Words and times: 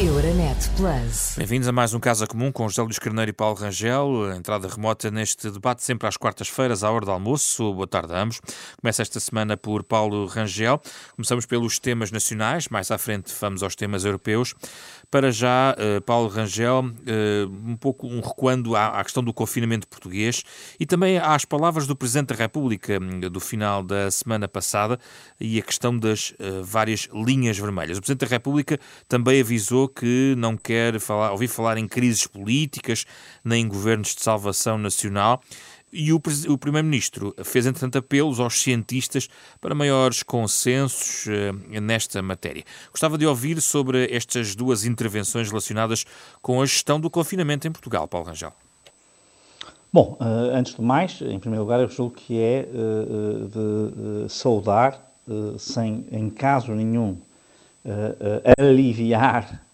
Euronet 0.00 0.56
Plus. 0.76 1.36
Bem-vindos 1.38 1.68
a 1.68 1.72
mais 1.72 1.94
um 1.94 2.00
Casa 2.00 2.26
Comum 2.26 2.50
com 2.50 2.68
José 2.68 2.82
Luís 2.82 2.98
Carneiro 2.98 3.30
e 3.30 3.32
Paulo 3.32 3.54
Rangel. 3.54 4.34
Entrada 4.34 4.66
remota 4.66 5.08
neste 5.08 5.48
debate 5.48 5.84
sempre 5.84 6.08
às 6.08 6.16
quartas-feiras, 6.16 6.82
à 6.82 6.90
hora 6.90 7.06
do 7.06 7.12
almoço. 7.12 7.72
Boa 7.72 7.86
tarde 7.86 8.12
a 8.12 8.20
ambos. 8.20 8.40
Começa 8.80 9.02
esta 9.02 9.20
semana 9.20 9.56
por 9.56 9.84
Paulo 9.84 10.26
Rangel. 10.26 10.80
Começamos 11.14 11.46
pelos 11.46 11.78
temas 11.78 12.10
nacionais, 12.10 12.68
mais 12.68 12.90
à 12.90 12.98
frente 12.98 13.32
vamos 13.40 13.62
aos 13.62 13.76
temas 13.76 14.04
europeus. 14.04 14.52
Para 15.14 15.30
já, 15.30 15.76
uh, 15.78 16.02
Paulo 16.02 16.26
Rangel, 16.26 16.86
uh, 16.86 17.70
um 17.70 17.76
pouco 17.76 18.04
um 18.04 18.20
recuando 18.20 18.74
à, 18.74 19.00
questão 19.04 19.22
do 19.22 19.32
confinamento 19.32 19.86
português 19.86 20.42
e 20.80 20.84
também 20.84 21.18
às 21.18 21.44
palavras 21.44 21.86
do 21.86 21.94
Presidente 21.94 22.30
da 22.30 22.34
República 22.34 22.98
hum, 23.00 23.20
do 23.20 23.38
final 23.38 23.80
da 23.80 24.10
semana 24.10 24.48
passada 24.48 24.98
e 25.40 25.56
a 25.56 25.62
questão 25.62 25.96
das 25.96 26.30
uh, 26.30 26.64
várias 26.64 27.08
linhas 27.14 27.56
vermelhas. 27.56 27.96
O 27.96 28.00
Presidente 28.00 28.28
da 28.28 28.34
República 28.34 28.76
também 29.06 29.40
avisou 29.40 29.86
que 29.88 30.34
não 30.36 30.56
quer 30.56 30.98
falar, 30.98 31.30
ouvir 31.30 31.46
falar 31.46 31.78
em 31.78 31.86
crises 31.86 32.26
políticas 32.26 33.06
nem 33.44 33.62
em 33.62 33.68
governos 33.68 34.16
de 34.16 34.20
salvação 34.20 34.76
nacional. 34.76 35.40
E 35.96 36.12
o, 36.12 36.20
o 36.48 36.58
Primeiro-Ministro 36.58 37.32
fez, 37.44 37.66
entretanto, 37.66 37.98
apelos 37.98 38.40
aos 38.40 38.60
cientistas 38.60 39.28
para 39.60 39.76
maiores 39.76 40.24
consensos 40.24 41.26
uh, 41.26 41.80
nesta 41.80 42.20
matéria. 42.20 42.64
Gostava 42.90 43.16
de 43.16 43.24
ouvir 43.24 43.60
sobre 43.60 44.12
estas 44.12 44.56
duas 44.56 44.84
intervenções 44.84 45.48
relacionadas 45.48 46.04
com 46.42 46.60
a 46.60 46.66
gestão 46.66 46.98
do 46.98 47.08
confinamento 47.08 47.68
em 47.68 47.70
Portugal, 47.70 48.08
Paulo 48.08 48.26
Rangel. 48.26 48.52
Bom, 49.92 50.18
uh, 50.20 50.24
antes 50.52 50.74
de 50.74 50.82
mais, 50.82 51.20
em 51.22 51.38
primeiro 51.38 51.62
lugar, 51.62 51.78
eu 51.78 51.88
julgo 51.88 52.16
que 52.16 52.40
é 52.40 52.68
uh, 52.68 54.24
de 54.24 54.32
saudar, 54.32 55.00
sem 55.58 56.04
em 56.12 56.28
caso 56.28 56.72
nenhum 56.72 57.16
aliviar, 58.58 59.64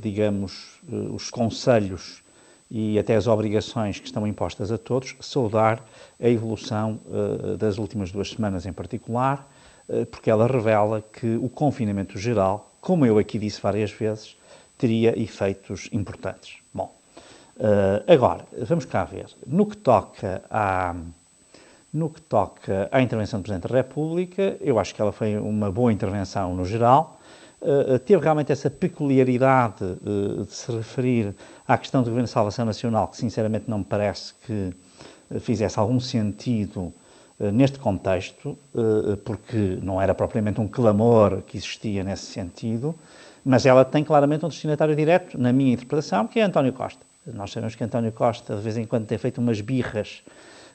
digamos, 0.00 0.80
os 1.12 1.28
conselhos 1.28 2.22
e 2.70 2.98
até 2.98 3.16
as 3.16 3.26
obrigações 3.26 3.98
que 3.98 4.06
estão 4.06 4.26
impostas 4.26 4.70
a 4.70 4.78
todos, 4.78 5.16
saudar 5.20 5.82
a 6.20 6.28
evolução 6.28 7.00
uh, 7.06 7.56
das 7.56 7.78
últimas 7.78 8.12
duas 8.12 8.30
semanas 8.30 8.66
em 8.66 8.72
particular, 8.72 9.48
uh, 9.88 10.04
porque 10.06 10.30
ela 10.30 10.46
revela 10.46 11.02
que 11.12 11.36
o 11.36 11.48
confinamento 11.48 12.18
geral, 12.18 12.70
como 12.80 13.06
eu 13.06 13.18
aqui 13.18 13.38
disse 13.38 13.60
várias 13.60 13.90
vezes, 13.90 14.36
teria 14.76 15.18
efeitos 15.18 15.88
importantes. 15.92 16.58
Bom, 16.72 16.94
uh, 17.56 18.12
agora, 18.12 18.44
vamos 18.66 18.84
cá 18.84 19.04
ver. 19.04 19.26
No 19.46 19.66
que 19.66 19.76
toca 19.76 20.42
à. 20.50 20.94
No 21.90 22.10
que 22.10 22.20
toca 22.20 22.86
à 22.92 23.00
intervenção 23.00 23.40
do 23.40 23.44
Presidente 23.44 23.66
da 23.72 23.78
República, 23.78 24.58
eu 24.60 24.78
acho 24.78 24.94
que 24.94 25.00
ela 25.00 25.10
foi 25.10 25.38
uma 25.38 25.72
boa 25.72 25.90
intervenção 25.90 26.54
no 26.54 26.62
geral, 26.62 27.18
Uh, 27.60 27.98
teve 27.98 28.22
realmente 28.22 28.52
essa 28.52 28.70
peculiaridade 28.70 29.84
uh, 29.84 30.44
de 30.44 30.52
se 30.52 30.70
referir 30.70 31.34
à 31.66 31.76
questão 31.76 32.02
do 32.02 32.06
Governo 32.06 32.26
de 32.26 32.30
Salvação 32.30 32.64
Nacional, 32.64 33.08
que 33.08 33.16
sinceramente 33.16 33.64
não 33.68 33.78
me 33.78 33.84
parece 33.84 34.34
que 34.46 34.72
fizesse 35.40 35.78
algum 35.78 36.00
sentido 36.00 36.92
neste 37.52 37.78
contexto, 37.78 38.58
porque 39.24 39.78
não 39.82 40.00
era 40.00 40.14
propriamente 40.14 40.58
um 40.58 40.66
clamor 40.66 41.42
que 41.42 41.58
existia 41.58 42.02
nesse 42.02 42.24
sentido, 42.24 42.94
mas 43.44 43.66
ela 43.66 43.84
tem 43.84 44.02
claramente 44.02 44.46
um 44.46 44.48
destinatário 44.48 44.96
direto, 44.96 45.38
na 45.38 45.52
minha 45.52 45.74
interpretação, 45.74 46.26
que 46.26 46.40
é 46.40 46.42
António 46.42 46.72
Costa. 46.72 47.04
Nós 47.26 47.52
sabemos 47.52 47.74
que 47.74 47.84
António 47.84 48.10
Costa, 48.10 48.56
de 48.56 48.62
vez 48.62 48.78
em 48.78 48.86
quando, 48.86 49.06
tem 49.06 49.18
feito 49.18 49.38
umas 49.38 49.60
birras 49.60 50.22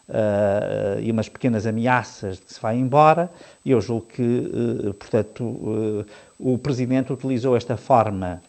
Uh, 0.06 1.00
e 1.00 1.10
umas 1.10 1.30
pequenas 1.30 1.66
ameaças 1.66 2.36
de 2.36 2.42
que 2.42 2.54
se 2.54 2.60
vai 2.60 2.76
embora, 2.76 3.32
e 3.64 3.72
eu 3.72 3.80
julgo 3.80 4.06
que, 4.06 4.22
uh, 4.22 4.94
portanto, 4.96 6.06
o 6.44 6.58
Presidente 6.58 7.14
utilizou 7.14 7.56
esta 7.56 7.78
forma, 7.78 8.42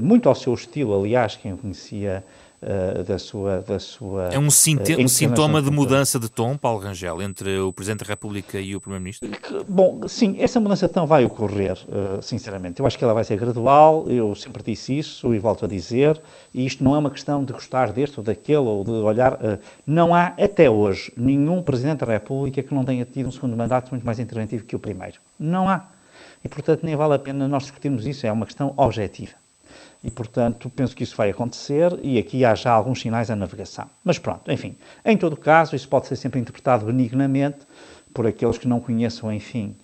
muito 0.00 0.28
ao 0.28 0.34
seu 0.34 0.52
estilo, 0.54 0.98
aliás, 0.98 1.36
quem 1.36 1.52
o 1.52 1.56
conhecia 1.56 2.24
uh, 2.62 3.02
da 3.04 3.18
sua, 3.18 3.60
da 3.60 3.78
sua. 3.78 4.28
É 4.28 4.38
um, 4.38 4.44
uh, 4.44 5.04
um 5.04 5.08
sintoma 5.08 5.62
de 5.62 5.70
mudança 5.70 6.18
de 6.18 6.28
tom, 6.28 6.56
Paulo 6.56 6.80
Rangel, 6.80 7.22
entre 7.22 7.58
o 7.58 7.72
Presidente 7.72 8.04
da 8.04 8.06
República 8.06 8.60
e 8.60 8.74
o 8.74 8.80
Primeiro-Ministro? 8.80 9.28
Bom, 9.68 10.06
sim, 10.08 10.36
essa 10.38 10.60
mudança 10.60 10.88
de 10.88 10.94
tom 10.94 11.06
vai 11.06 11.24
ocorrer, 11.24 11.78
uh, 11.88 12.22
sinceramente. 12.22 12.80
Eu 12.80 12.86
acho 12.86 12.98
que 12.98 13.04
ela 13.04 13.14
vai 13.14 13.24
ser 13.24 13.38
gradual, 13.38 14.06
eu 14.08 14.34
sempre 14.34 14.62
disse 14.62 14.98
isso 14.98 15.34
e 15.34 15.38
volto 15.38 15.64
a 15.64 15.68
dizer, 15.68 16.20
e 16.52 16.66
isto 16.66 16.82
não 16.82 16.94
é 16.94 16.98
uma 16.98 17.10
questão 17.10 17.44
de 17.44 17.52
gostar 17.52 17.92
deste 17.92 18.18
ou 18.18 18.24
daquele, 18.24 18.58
ou 18.58 18.84
de 18.84 18.90
olhar. 18.90 19.38
não 19.86 20.14
há, 20.14 20.34
até 20.38 20.68
hoje, 20.68 21.12
nenhum 21.16 21.62
Presidente 21.62 22.04
da 22.04 22.12
República 22.12 22.62
que 22.62 22.74
não 22.74 22.84
tenha 22.84 23.04
tido 23.04 23.28
um 23.28 23.32
segundo 23.32 23.56
mandato 23.56 23.90
muito 23.90 24.04
mais 24.04 24.18
interventivo 24.18 24.64
que 24.64 24.74
o 24.74 24.78
primeiro. 24.78 25.18
Não 25.38 25.68
há. 25.68 25.86
E, 26.44 26.48
portanto, 26.48 26.84
nem 26.84 26.94
vale 26.96 27.14
a 27.14 27.18
pena 27.18 27.48
nós 27.48 27.64
discutirmos 27.64 28.06
isso, 28.06 28.26
é 28.26 28.32
uma 28.32 28.46
questão 28.46 28.72
objetiva 28.76 29.34
e, 30.02 30.10
portanto, 30.10 30.70
penso 30.70 30.94
que 30.94 31.02
isso 31.02 31.16
vai 31.16 31.30
acontecer 31.30 31.98
e 32.02 32.18
aqui 32.18 32.44
há 32.44 32.54
já 32.54 32.70
alguns 32.70 33.00
sinais 33.00 33.30
à 33.30 33.36
navegação. 33.36 33.86
Mas 34.04 34.18
pronto, 34.18 34.50
enfim, 34.50 34.76
em 35.04 35.16
todo 35.16 35.36
caso, 35.36 35.74
isso 35.74 35.88
pode 35.88 36.06
ser 36.06 36.16
sempre 36.16 36.38
interpretado 36.38 36.86
benignamente 36.86 37.58
por 38.14 38.26
aqueles 38.26 38.58
que 38.58 38.68
não 38.68 38.80
conheçam, 38.80 39.32
enfim, 39.32 39.74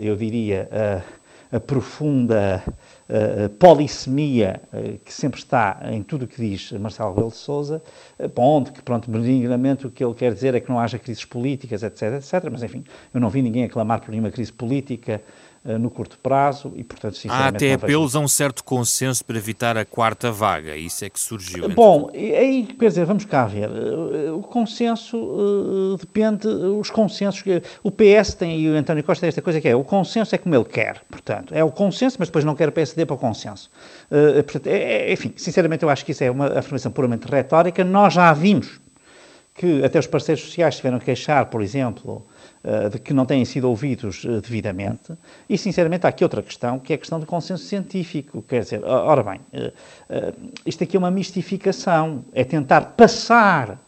eu 0.00 0.16
diria, 0.16 0.68
a 1.50 1.58
profunda 1.58 2.62
polissemia 3.58 4.60
que 5.04 5.12
sempre 5.12 5.38
está 5.38 5.80
em 5.92 6.02
tudo 6.02 6.24
o 6.24 6.28
que 6.28 6.40
diz 6.40 6.72
Marcelo 6.72 7.10
Rebelo 7.10 7.30
de 7.30 7.36
Sousa, 7.36 7.82
ponto 8.34 8.72
que, 8.72 8.82
pronto, 8.82 9.10
benignamente 9.10 9.86
o 9.86 9.90
que 9.90 10.04
ele 10.04 10.14
quer 10.14 10.32
dizer 10.32 10.54
é 10.54 10.60
que 10.60 10.68
não 10.68 10.78
haja 10.78 10.98
crises 10.98 11.24
políticas, 11.24 11.82
etc, 11.82 12.14
etc, 12.14 12.48
mas 12.50 12.62
enfim, 12.62 12.84
eu 13.14 13.20
não 13.20 13.30
vi 13.30 13.42
ninguém 13.42 13.64
aclamar 13.64 14.00
por 14.00 14.10
nenhuma 14.10 14.30
crise 14.30 14.52
política 14.52 15.14
eh, 15.14 15.20
no 15.78 15.90
curto 15.90 16.18
prazo 16.18 16.72
e, 16.76 16.84
portanto. 16.84 17.18
Há 17.28 17.48
até 17.48 17.72
apelos 17.72 18.14
a 18.14 18.20
um 18.20 18.28
certo 18.28 18.62
consenso 18.62 19.24
para 19.24 19.36
evitar 19.36 19.76
a 19.76 19.84
quarta 19.84 20.30
vaga, 20.30 20.76
isso 20.76 21.04
é 21.04 21.10
que 21.10 21.18
surgiu. 21.18 21.68
Bom, 21.68 22.10
aí, 22.14 22.66
quer 22.78 22.88
dizer, 22.88 23.04
vamos 23.04 23.24
cá 23.24 23.46
ver, 23.46 23.68
eh, 23.68 24.30
o 24.30 24.42
consenso 24.42 25.16
uh, 25.16 25.96
depende, 25.98 26.46
os 26.46 26.90
consensos, 26.90 27.42
o 27.82 27.90
PS 27.90 28.34
tem, 28.34 28.60
e 28.60 28.70
o 28.70 28.76
António 28.76 29.02
Costa 29.02 29.22
tem 29.22 29.28
esta 29.28 29.42
coisa 29.42 29.60
que 29.60 29.68
é, 29.68 29.74
o 29.74 29.84
consenso 29.84 30.34
é 30.34 30.38
como 30.38 30.54
ele 30.54 30.64
quer, 30.64 31.02
portanto, 31.10 31.54
é 31.54 31.64
o 31.64 31.70
consenso, 31.70 32.16
mas 32.18 32.28
depois 32.28 32.44
não 32.44 32.54
quer 32.54 32.68
o 32.68 32.72
PSD 32.72 33.04
para 33.04 33.14
o 33.14 33.18
consenso. 33.18 33.70
Uh, 34.10 34.42
portanto, 34.44 34.66
é, 34.68 35.08
é, 35.08 35.12
enfim, 35.12 35.32
sinceramente 35.36 35.82
eu 35.82 35.90
acho 35.90 36.04
que 36.04 36.12
isso 36.12 36.22
é 36.22 36.30
uma 36.30 36.58
afirmação 36.58 36.92
puramente 36.92 37.26
retórica, 37.26 37.84
nós 37.84 38.14
já 38.14 38.32
vimos 38.32 38.80
que 39.56 39.84
até 39.84 39.98
os 39.98 40.06
parceiros 40.06 40.44
sociais 40.44 40.76
tiveram 40.76 40.98
que 40.98 41.06
queixar, 41.06 41.46
por 41.46 41.62
exemplo, 41.62 42.24
eh, 42.24 42.35
de 42.90 42.98
que 42.98 43.14
não 43.14 43.24
têm 43.24 43.44
sido 43.44 43.68
ouvidos 43.68 44.24
eh, 44.24 44.40
devidamente. 44.40 45.12
E, 45.48 45.56
sinceramente, 45.56 46.06
há 46.06 46.08
aqui 46.08 46.24
outra 46.24 46.42
questão, 46.42 46.78
que 46.78 46.92
é 46.92 46.96
a 46.96 46.98
questão 46.98 47.20
do 47.20 47.26
consenso 47.26 47.64
científico. 47.64 48.42
Quer 48.42 48.62
dizer, 48.62 48.84
ora 48.84 49.22
bem, 49.22 49.40
eh, 49.52 49.72
isto 50.64 50.82
aqui 50.82 50.96
é 50.96 50.98
uma 50.98 51.10
mistificação, 51.10 52.24
é 52.32 52.42
tentar 52.44 52.80
passar 52.96 53.78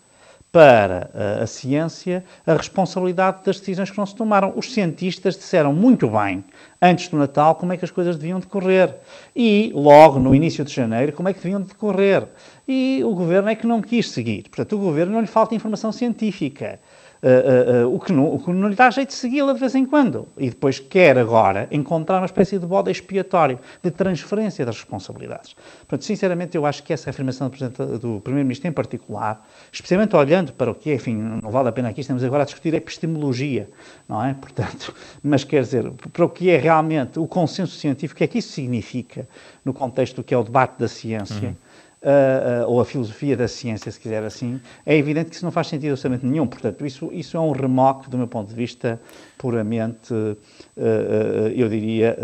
para 0.50 1.10
a, 1.42 1.46
ciência 1.46 2.24
a 2.46 2.54
responsabilidade 2.54 3.44
das 3.44 3.60
decisões 3.60 3.90
que 3.90 3.98
não 3.98 4.06
se 4.06 4.14
tomaram. 4.14 4.52
Os 4.56 4.72
cientistas 4.72 5.36
disseram 5.36 5.72
muito 5.72 6.08
bem, 6.08 6.42
antes 6.80 7.08
do 7.08 7.18
Natal, 7.18 7.54
como 7.54 7.72
é 7.72 7.76
que 7.76 7.84
as 7.84 7.90
coisas 7.90 8.16
deviam 8.16 8.40
decorrer. 8.40 8.94
E, 9.36 9.70
logo 9.74 10.18
no 10.18 10.34
início 10.34 10.64
de 10.64 10.72
janeiro, 10.72 11.12
como 11.12 11.28
é 11.28 11.34
que 11.34 11.40
deviam 11.40 11.60
decorrer. 11.60 12.26
E 12.66 13.02
o 13.04 13.14
governo 13.14 13.48
é 13.50 13.54
que 13.54 13.66
não 13.66 13.82
quis 13.82 14.10
seguir. 14.10 14.44
Portanto, 14.44 14.76
o 14.76 14.78
governo 14.78 15.12
não 15.12 15.20
lhe 15.20 15.26
falta 15.26 15.54
informação 15.54 15.92
científica. 15.92 16.80
Uh, 17.20 17.88
uh, 17.88 17.94
o, 17.94 17.98
que 17.98 18.12
não, 18.12 18.34
o 18.34 18.38
que 18.38 18.50
não 18.50 18.68
lhe 18.68 18.76
dá 18.76 18.90
jeito 18.90 19.08
de 19.08 19.14
segui-la 19.14 19.52
de 19.52 19.58
vez 19.58 19.74
em 19.74 19.84
quando. 19.84 20.28
E 20.36 20.50
depois 20.50 20.78
quer 20.78 21.18
agora 21.18 21.66
encontrar 21.70 22.18
uma 22.18 22.26
espécie 22.26 22.58
de 22.58 22.66
bode 22.66 22.90
expiatório, 22.90 23.58
de 23.82 23.90
transferência 23.90 24.64
das 24.64 24.76
responsabilidades. 24.76 25.54
Portanto, 25.80 26.04
sinceramente, 26.04 26.56
eu 26.56 26.64
acho 26.64 26.82
que 26.82 26.92
essa 26.92 27.10
afirmação 27.10 27.50
do, 27.50 27.98
do 27.98 28.20
Primeiro-Ministro 28.20 28.68
em 28.68 28.72
particular, 28.72 29.44
especialmente 29.72 30.14
olhando 30.14 30.52
para 30.52 30.70
o 30.70 30.74
que 30.74 30.90
é, 30.90 30.94
enfim, 30.94 31.16
não 31.16 31.50
vale 31.50 31.68
a 31.68 31.72
pena 31.72 31.88
aqui, 31.88 32.02
estamos 32.02 32.22
agora 32.22 32.42
a 32.44 32.46
discutir 32.46 32.72
epistemologia, 32.74 33.68
não 34.08 34.24
é? 34.24 34.34
Portanto, 34.34 34.94
mas 35.20 35.42
quer 35.42 35.62
dizer, 35.62 35.90
para 36.12 36.24
o 36.24 36.28
que 36.28 36.50
é 36.50 36.56
realmente 36.56 37.18
o 37.18 37.26
consenso 37.26 37.74
científico, 37.74 38.14
o 38.14 38.18
que 38.18 38.24
é 38.24 38.26
que 38.28 38.38
isso 38.38 38.52
significa 38.52 39.28
no 39.64 39.74
contexto 39.74 40.16
do 40.16 40.24
que 40.24 40.32
é 40.32 40.38
o 40.38 40.44
debate 40.44 40.78
da 40.78 40.86
ciência, 40.86 41.48
uhum 41.48 41.67
uh, 42.02 42.64
uh, 42.64 42.70
ou 42.70 42.80
a 42.80 42.84
filosofia 42.84 43.36
da 43.36 43.48
ciência, 43.48 43.90
se 43.90 43.98
quiser 43.98 44.22
assim, 44.22 44.60
é 44.84 44.96
evidente 44.96 45.30
que 45.30 45.36
isso 45.36 45.44
não 45.44 45.52
faz 45.52 45.66
sentido 45.66 45.92
absolutamente 45.92 46.26
nenhum. 46.26 46.46
Portanto, 46.46 46.86
isso, 46.86 47.10
isso 47.12 47.36
é 47.36 47.40
um 47.40 47.52
remoque, 47.52 48.08
do 48.08 48.16
meu 48.18 48.28
ponto 48.28 48.48
de 48.48 48.54
vista, 48.54 49.00
puramente, 49.36 50.12
uh, 50.12 50.36
eu 51.54 51.68
diria, 51.68 52.16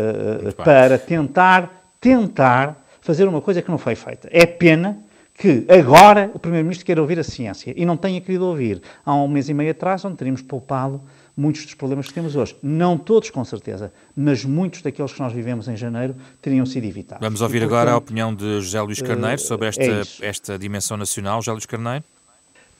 para 0.56 0.98
tentar, 0.98 1.94
tentar 2.00 2.84
fazer 3.00 3.26
uma 3.28 3.40
coisa 3.40 3.60
que 3.60 3.70
não 3.70 3.78
foi 3.78 3.94
feita. 3.94 4.28
É 4.30 4.46
pena 4.46 4.98
que 5.34 5.66
agora 5.68 6.30
o 6.32 6.38
Primeiro-Ministro 6.38 6.86
queira 6.86 7.00
ouvir 7.00 7.18
a 7.18 7.24
ciência 7.24 7.74
e 7.76 7.84
não 7.84 7.96
tenha 7.96 8.20
querido 8.20 8.46
ouvir 8.46 8.80
há 9.04 9.14
um 9.14 9.26
mês 9.26 9.48
e 9.48 9.54
meio 9.54 9.72
atrás, 9.72 10.04
onde 10.04 10.16
teríamos 10.16 10.42
poupado 10.42 11.02
muitos 11.36 11.64
dos 11.64 11.74
problemas 11.74 12.06
que 12.06 12.14
temos 12.14 12.36
hoje. 12.36 12.56
Não 12.62 12.96
todos, 12.96 13.30
com 13.30 13.44
certeza, 13.44 13.92
mas 14.16 14.44
muitos 14.44 14.82
daqueles 14.82 15.12
que 15.12 15.20
nós 15.20 15.32
vivemos 15.32 15.68
em 15.68 15.76
janeiro 15.76 16.14
teriam 16.40 16.64
sido 16.64 16.84
evitados. 16.84 17.24
Vamos 17.24 17.40
ouvir 17.40 17.58
e, 17.58 17.60
portanto, 17.60 17.78
agora 17.78 17.92
a 17.92 17.96
opinião 17.96 18.34
de 18.34 18.60
José 18.60 18.80
Luís 18.80 19.02
Carneiro 19.02 19.40
sobre 19.40 19.68
esta, 19.68 19.82
é 19.82 20.02
esta 20.20 20.58
dimensão 20.58 20.96
nacional. 20.96 21.40
José 21.40 21.52
Luís 21.52 21.66
Carneiro. 21.66 22.04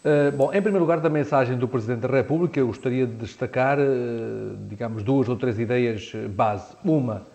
Uh, 0.05 0.37
bom, 0.37 0.53
em 0.53 0.61
primeiro 0.61 0.81
lugar, 0.81 1.01
da 1.01 1.09
mensagem 1.09 1.57
do 1.57 1.67
Presidente 1.67 2.01
da 2.01 2.09
República, 2.09 2.61
eu 2.61 2.67
gostaria 2.67 3.07
de 3.07 3.15
destacar, 3.15 3.79
uh, 3.79 4.57
digamos, 4.69 5.03
duas 5.03 5.29
ou 5.29 5.37
três 5.37 5.59
ideias 5.59 6.13
base. 6.31 6.77
Uma, 6.85 7.27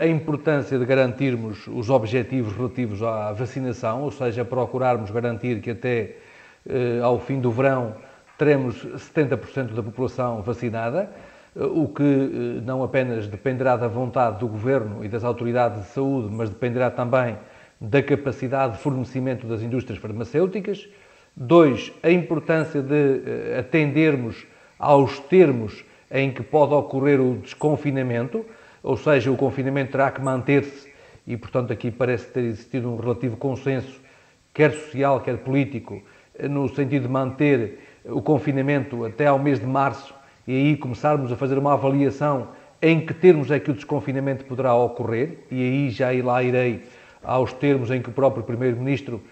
a 0.00 0.06
importância 0.06 0.76
de 0.76 0.84
garantirmos 0.84 1.68
os 1.68 1.88
objetivos 1.88 2.56
relativos 2.56 3.02
à 3.02 3.32
vacinação, 3.32 4.02
ou 4.02 4.10
seja, 4.10 4.44
procurarmos 4.44 5.12
garantir 5.12 5.60
que 5.60 5.70
até 5.70 6.16
ao 7.00 7.20
fim 7.20 7.38
do 7.38 7.52
verão 7.52 7.94
teremos 8.38 8.84
70% 8.84 9.74
da 9.74 9.82
população 9.82 10.42
vacinada, 10.42 11.10
o 11.54 11.86
que 11.86 12.02
não 12.64 12.82
apenas 12.82 13.28
dependerá 13.28 13.76
da 13.76 13.86
vontade 13.86 14.40
do 14.40 14.48
Governo 14.48 15.04
e 15.04 15.08
das 15.08 15.22
autoridades 15.22 15.82
de 15.82 15.88
saúde, 15.88 16.34
mas 16.34 16.50
dependerá 16.50 16.90
também 16.90 17.38
da 17.80 18.02
capacidade 18.02 18.74
de 18.74 18.78
fornecimento 18.80 19.46
das 19.46 19.62
indústrias 19.62 20.00
farmacêuticas. 20.00 20.88
Dois, 21.36 21.92
a 22.02 22.10
importância 22.10 22.82
de 22.82 23.56
atendermos 23.58 24.46
aos 24.78 25.18
termos 25.20 25.84
em 26.10 26.32
que 26.32 26.42
pode 26.42 26.74
ocorrer 26.74 27.20
o 27.20 27.36
desconfinamento, 27.36 28.44
ou 28.82 28.96
seja, 28.96 29.30
o 29.30 29.36
confinamento 29.36 29.92
terá 29.92 30.10
que 30.10 30.20
manter-se 30.20 30.92
e, 31.26 31.36
portanto, 31.36 31.72
aqui 31.72 31.90
parece 31.90 32.26
ter 32.26 32.42
existido 32.42 32.90
um 32.90 32.96
relativo 32.96 33.36
consenso, 33.36 34.00
quer 34.52 34.72
social, 34.72 35.20
quer 35.20 35.38
político, 35.38 36.02
no 36.50 36.68
sentido 36.68 37.02
de 37.02 37.08
manter 37.08 37.78
o 38.04 38.20
confinamento 38.20 39.04
até 39.04 39.26
ao 39.26 39.38
mês 39.38 39.58
de 39.58 39.66
março 39.66 40.14
e 40.46 40.52
aí 40.52 40.76
começarmos 40.76 41.32
a 41.32 41.36
fazer 41.36 41.56
uma 41.58 41.72
avaliação 41.72 42.48
em 42.82 43.00
que 43.00 43.14
termos 43.14 43.50
é 43.50 43.58
que 43.58 43.70
o 43.70 43.74
desconfinamento 43.74 44.44
poderá 44.44 44.74
ocorrer, 44.74 45.38
e 45.50 45.54
aí 45.54 45.90
já 45.90 46.08
lá 46.22 46.42
irei 46.42 46.82
aos 47.22 47.50
termos 47.54 47.90
em 47.90 48.02
que 48.02 48.10
o 48.10 48.12
próprio 48.12 48.44
Primeiro-Ministro 48.44 49.22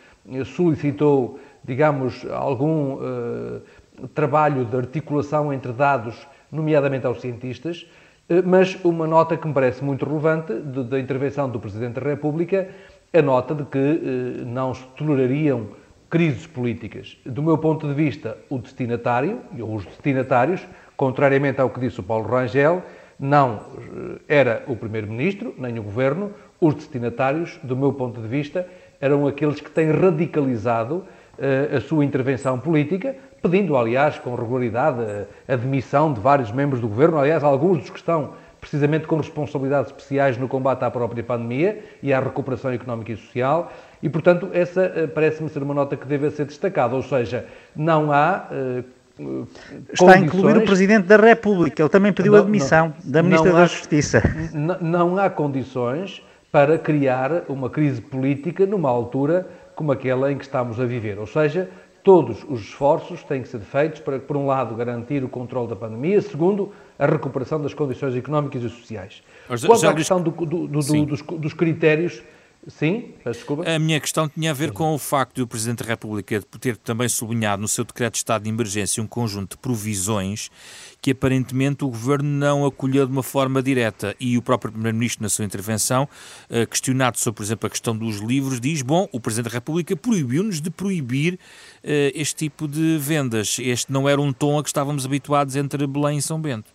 solicitou, 0.47 1.39
digamos, 1.63 2.25
algum 2.31 2.95
uh, 2.95 4.09
trabalho 4.15 4.65
de 4.65 4.75
articulação 4.75 5.53
entre 5.53 5.73
dados, 5.73 6.27
nomeadamente 6.51 7.05
aos 7.05 7.21
cientistas, 7.21 7.87
uh, 8.31 8.43
mas 8.47 8.79
uma 8.83 9.07
nota 9.07 9.37
que 9.37 9.47
me 9.47 9.53
parece 9.53 9.85
muito 9.85 10.07
relevante 10.07 10.55
da 10.55 10.99
intervenção 10.99 11.51
do 11.51 11.61
Presidente 11.61 12.01
da 12.01 12.09
República, 12.09 12.71
a 13.13 13.21
nota 13.21 13.55
de 13.55 13.65
que 13.65 13.79
uh, 13.79 14.47
não 14.47 14.73
se 14.73 14.85
tolerariam 14.97 15.67
crises 16.13 16.47
políticas. 16.47 17.17
Do 17.25 17.43
meu 17.43 17.57
ponto 17.57 17.89
de 17.89 17.95
vista, 17.95 18.37
o 18.51 18.59
destinatário, 18.59 19.41
ou 19.59 19.77
os 19.77 19.87
destinatários, 19.87 20.61
contrariamente 20.95 21.59
ao 21.59 21.71
que 21.71 21.81
disse 21.81 22.01
o 22.01 22.03
Paulo 22.03 22.29
Rangel, 22.29 22.83
não 23.19 23.61
era 24.29 24.63
o 24.67 24.77
Primeiro-Ministro, 24.77 25.55
nem 25.57 25.79
o 25.79 25.83
Governo, 25.83 26.33
os 26.61 26.75
destinatários, 26.75 27.59
do 27.63 27.75
meu 27.75 27.95
ponto 27.95 28.21
de 28.21 28.29
vista, 28.29 28.69
eram 29.01 29.27
aqueles 29.27 29.59
que 29.59 29.71
têm 29.71 29.91
radicalizado 29.91 30.97
uh, 30.97 31.77
a 31.79 31.81
sua 31.81 32.05
intervenção 32.05 32.59
política, 32.59 33.17
pedindo, 33.41 33.75
aliás, 33.75 34.19
com 34.19 34.35
regularidade, 34.35 35.01
a, 35.49 35.55
a 35.55 35.57
demissão 35.57 36.13
de 36.13 36.21
vários 36.21 36.53
membros 36.53 36.83
do 36.83 36.89
governo, 36.89 37.19
aliás, 37.19 37.43
alguns 37.43 37.79
dos 37.79 37.89
que 37.89 37.99
estão 37.99 38.35
precisamente 38.63 39.09
com 39.09 39.17
responsabilidades 39.17 39.91
especiais 39.91 40.39
no 40.39 40.47
combate 40.47 40.85
à 40.85 40.91
própria 40.91 41.21
pandemia 41.21 41.85
e 42.01 42.13
à 42.13 42.21
recuperação 42.21 42.71
económica 42.71 43.11
e 43.11 43.17
social. 43.17 43.73
E, 44.01 44.09
portanto, 44.09 44.49
essa 44.53 44.87
uh, 44.87 45.09
parece-me 45.09 45.51
ser 45.51 45.65
uma 45.65 45.75
nota 45.75 45.97
que 45.97 46.07
deve 46.07 46.31
ser 46.31 46.47
destacada, 46.47 46.95
ou 46.95 47.03
seja, 47.03 47.45
não 47.75 48.13
há. 48.13 48.47
Uh, 48.51 48.85
Está 49.93 50.15
a 50.15 50.19
incluir 50.19 50.57
o 50.57 50.63
Presidente 50.63 51.07
da 51.07 51.17
República, 51.17 51.83
ele 51.83 51.89
também 51.89 52.13
pediu 52.15 52.33
não, 52.33 52.39
a 52.39 52.43
demissão 52.43 52.95
não, 53.05 53.13
da 53.13 53.23
Ministra 53.23 53.53
da 53.53 53.67
Justiça. 53.67 54.23
Não 54.81 55.19
há 55.19 55.29
condições 55.29 56.25
para 56.51 56.79
criar 56.79 57.43
uma 57.47 57.69
crise 57.69 58.01
política 58.01 58.65
numa 58.65 58.89
altura 58.89 59.47
como 59.75 59.93
aquela 59.93 60.33
em 60.33 60.39
que 60.39 60.45
estamos 60.45 60.81
a 60.81 60.87
viver. 60.87 61.19
Ou 61.19 61.27
seja, 61.27 61.69
todos 62.03 62.43
os 62.49 62.61
esforços 62.61 63.23
têm 63.23 63.43
que 63.43 63.49
ser 63.49 63.61
feitos 63.61 64.01
para, 64.01 64.19
por 64.19 64.37
um 64.37 64.47
lado, 64.47 64.75
garantir 64.75 65.23
o 65.23 65.29
controle 65.29 65.69
da 65.69 65.77
pandemia, 65.77 66.21
segundo, 66.23 66.73
a 66.99 67.07
recuperação 67.07 67.61
das 67.61 67.75
condições 67.75 68.15
económicas 68.15 68.63
e 68.63 68.69
sociais. 68.69 69.23
Mas, 69.49 69.65
Quanto 69.65 69.89
à 69.89 69.95
questão 69.95 70.23
do, 70.23 70.31
do, 70.31 70.67
do, 70.67 71.07
dos, 71.07 71.23
dos 71.23 71.55
critérios 71.55 72.23
Sim, 72.69 73.13
desculpa. 73.27 73.69
A 73.69 73.77
minha 73.77 73.99
questão 73.99 74.29
tinha 74.29 74.53
a 74.53 74.55
ver 74.55 74.71
com 74.71 74.95
o 74.95 74.99
facto 74.99 75.35
de 75.35 75.43
o 75.43 75.49
Presidente 75.49 75.83
da 75.83 75.89
República 75.89 76.41
ter 76.61 76.77
também 76.77 77.09
sublinhado 77.09 77.61
no 77.61 77.67
seu 77.67 77.85
decreto 77.85 78.13
de 78.13 78.19
estado 78.19 78.45
de 78.45 78.49
emergência 78.49 79.03
um 79.03 79.07
conjunto 79.07 79.53
de 79.53 79.57
provisões 79.57 80.49
que 81.01 81.11
aparentemente 81.11 81.85
o 81.85 81.89
Governo 81.89 82.29
não 82.29 82.65
acolheu 82.65 83.05
de 83.05 83.11
uma 83.11 83.23
forma 83.25 83.61
direta. 83.61 84.15
E 84.21 84.39
o 84.39 84.43
próprio 84.43 84.71
Primeiro-Ministro, 84.71 85.25
na 85.25 85.29
sua 85.29 85.45
intervenção, 85.45 86.09
eh, 86.49 86.65
questionado 86.65 87.19
sobre, 87.19 87.39
por 87.39 87.43
exemplo, 87.43 87.67
a 87.67 87.71
questão 87.71 87.97
dos 87.97 88.19
livros, 88.19 88.61
diz: 88.61 88.81
bom, 88.83 89.09
o 89.11 89.19
Presidente 89.19 89.51
da 89.51 89.55
República 89.55 89.97
proibiu-nos 89.97 90.61
de 90.61 90.71
proibir 90.71 91.35
uh, 91.35 91.39
este 92.15 92.37
tipo 92.37 92.69
de 92.69 92.97
vendas. 92.97 93.57
Este 93.59 93.91
não 93.91 94.09
era 94.09 94.21
um 94.21 94.33
tom 94.33 94.61
a 94.61 94.63
que 94.63 94.69
estávamos 94.69 95.05
habituados 95.05 95.57
entre 95.57 95.85
Belém 95.85 96.19
e 96.19 96.23
São 96.23 96.41
Bento. 96.41 96.73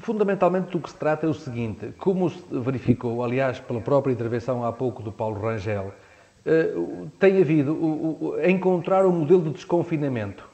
Fundamentalmente 0.00 0.70
do 0.70 0.80
que 0.80 0.90
se 0.90 0.96
trata 0.96 1.26
é 1.26 1.28
o 1.28 1.34
seguinte, 1.34 1.92
como 1.98 2.30
se 2.30 2.42
verificou, 2.50 3.22
aliás, 3.22 3.60
pela 3.60 3.80
própria 3.80 4.12
intervenção 4.12 4.64
há 4.64 4.72
pouco 4.72 5.02
do 5.02 5.12
Paulo 5.12 5.40
Rangel, 5.40 5.92
eh, 6.46 6.72
tem 7.18 7.40
havido 7.40 8.34
encontrar 8.44 9.04
um 9.04 9.12
modelo 9.12 9.42
de 9.42 9.50
desconfinamento 9.50 10.48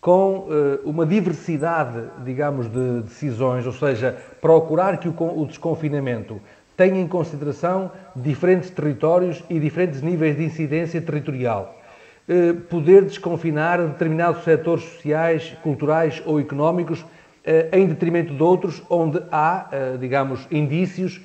com 0.00 0.46
eh, 0.50 0.80
uma 0.84 1.06
diversidade, 1.06 2.04
digamos, 2.24 2.68
de 2.68 3.00
decisões, 3.02 3.66
ou 3.66 3.72
seja, 3.72 4.16
procurar 4.40 4.98
que 4.98 5.08
o 5.08 5.46
desconfinamento 5.46 6.40
tenha 6.76 7.00
em 7.00 7.08
consideração 7.08 7.90
diferentes 8.14 8.70
territórios 8.70 9.42
e 9.48 9.58
diferentes 9.58 10.02
níveis 10.02 10.36
de 10.36 10.44
incidência 10.44 11.00
territorial. 11.00 11.76
Eh, 12.28 12.52
poder 12.68 13.04
desconfinar 13.04 13.78
determinados 13.86 14.44
setores 14.44 14.84
sociais, 14.84 15.56
culturais 15.62 16.22
ou 16.26 16.38
económicos 16.38 17.04
em 17.72 17.86
detrimento 17.86 18.34
de 18.34 18.42
outros 18.42 18.82
onde 18.88 19.22
há, 19.30 19.68
eh, 19.72 19.96
digamos, 19.98 20.46
indícios 20.50 21.20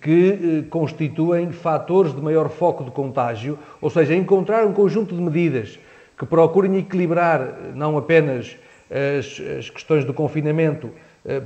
que 0.00 0.30
eh, 0.30 0.68
constituem 0.68 1.52
fatores 1.52 2.14
de 2.14 2.20
maior 2.20 2.48
foco 2.48 2.84
de 2.84 2.90
contágio, 2.90 3.58
ou 3.80 3.90
seja, 3.90 4.14
encontrar 4.14 4.66
um 4.66 4.72
conjunto 4.72 5.14
de 5.14 5.20
medidas 5.20 5.78
que 6.18 6.26
procurem 6.26 6.76
equilibrar 6.78 7.72
não 7.74 7.96
apenas 7.96 8.56
as, 8.90 9.40
as 9.58 9.70
questões 9.70 10.04
do 10.04 10.12
confinamento, 10.12 10.90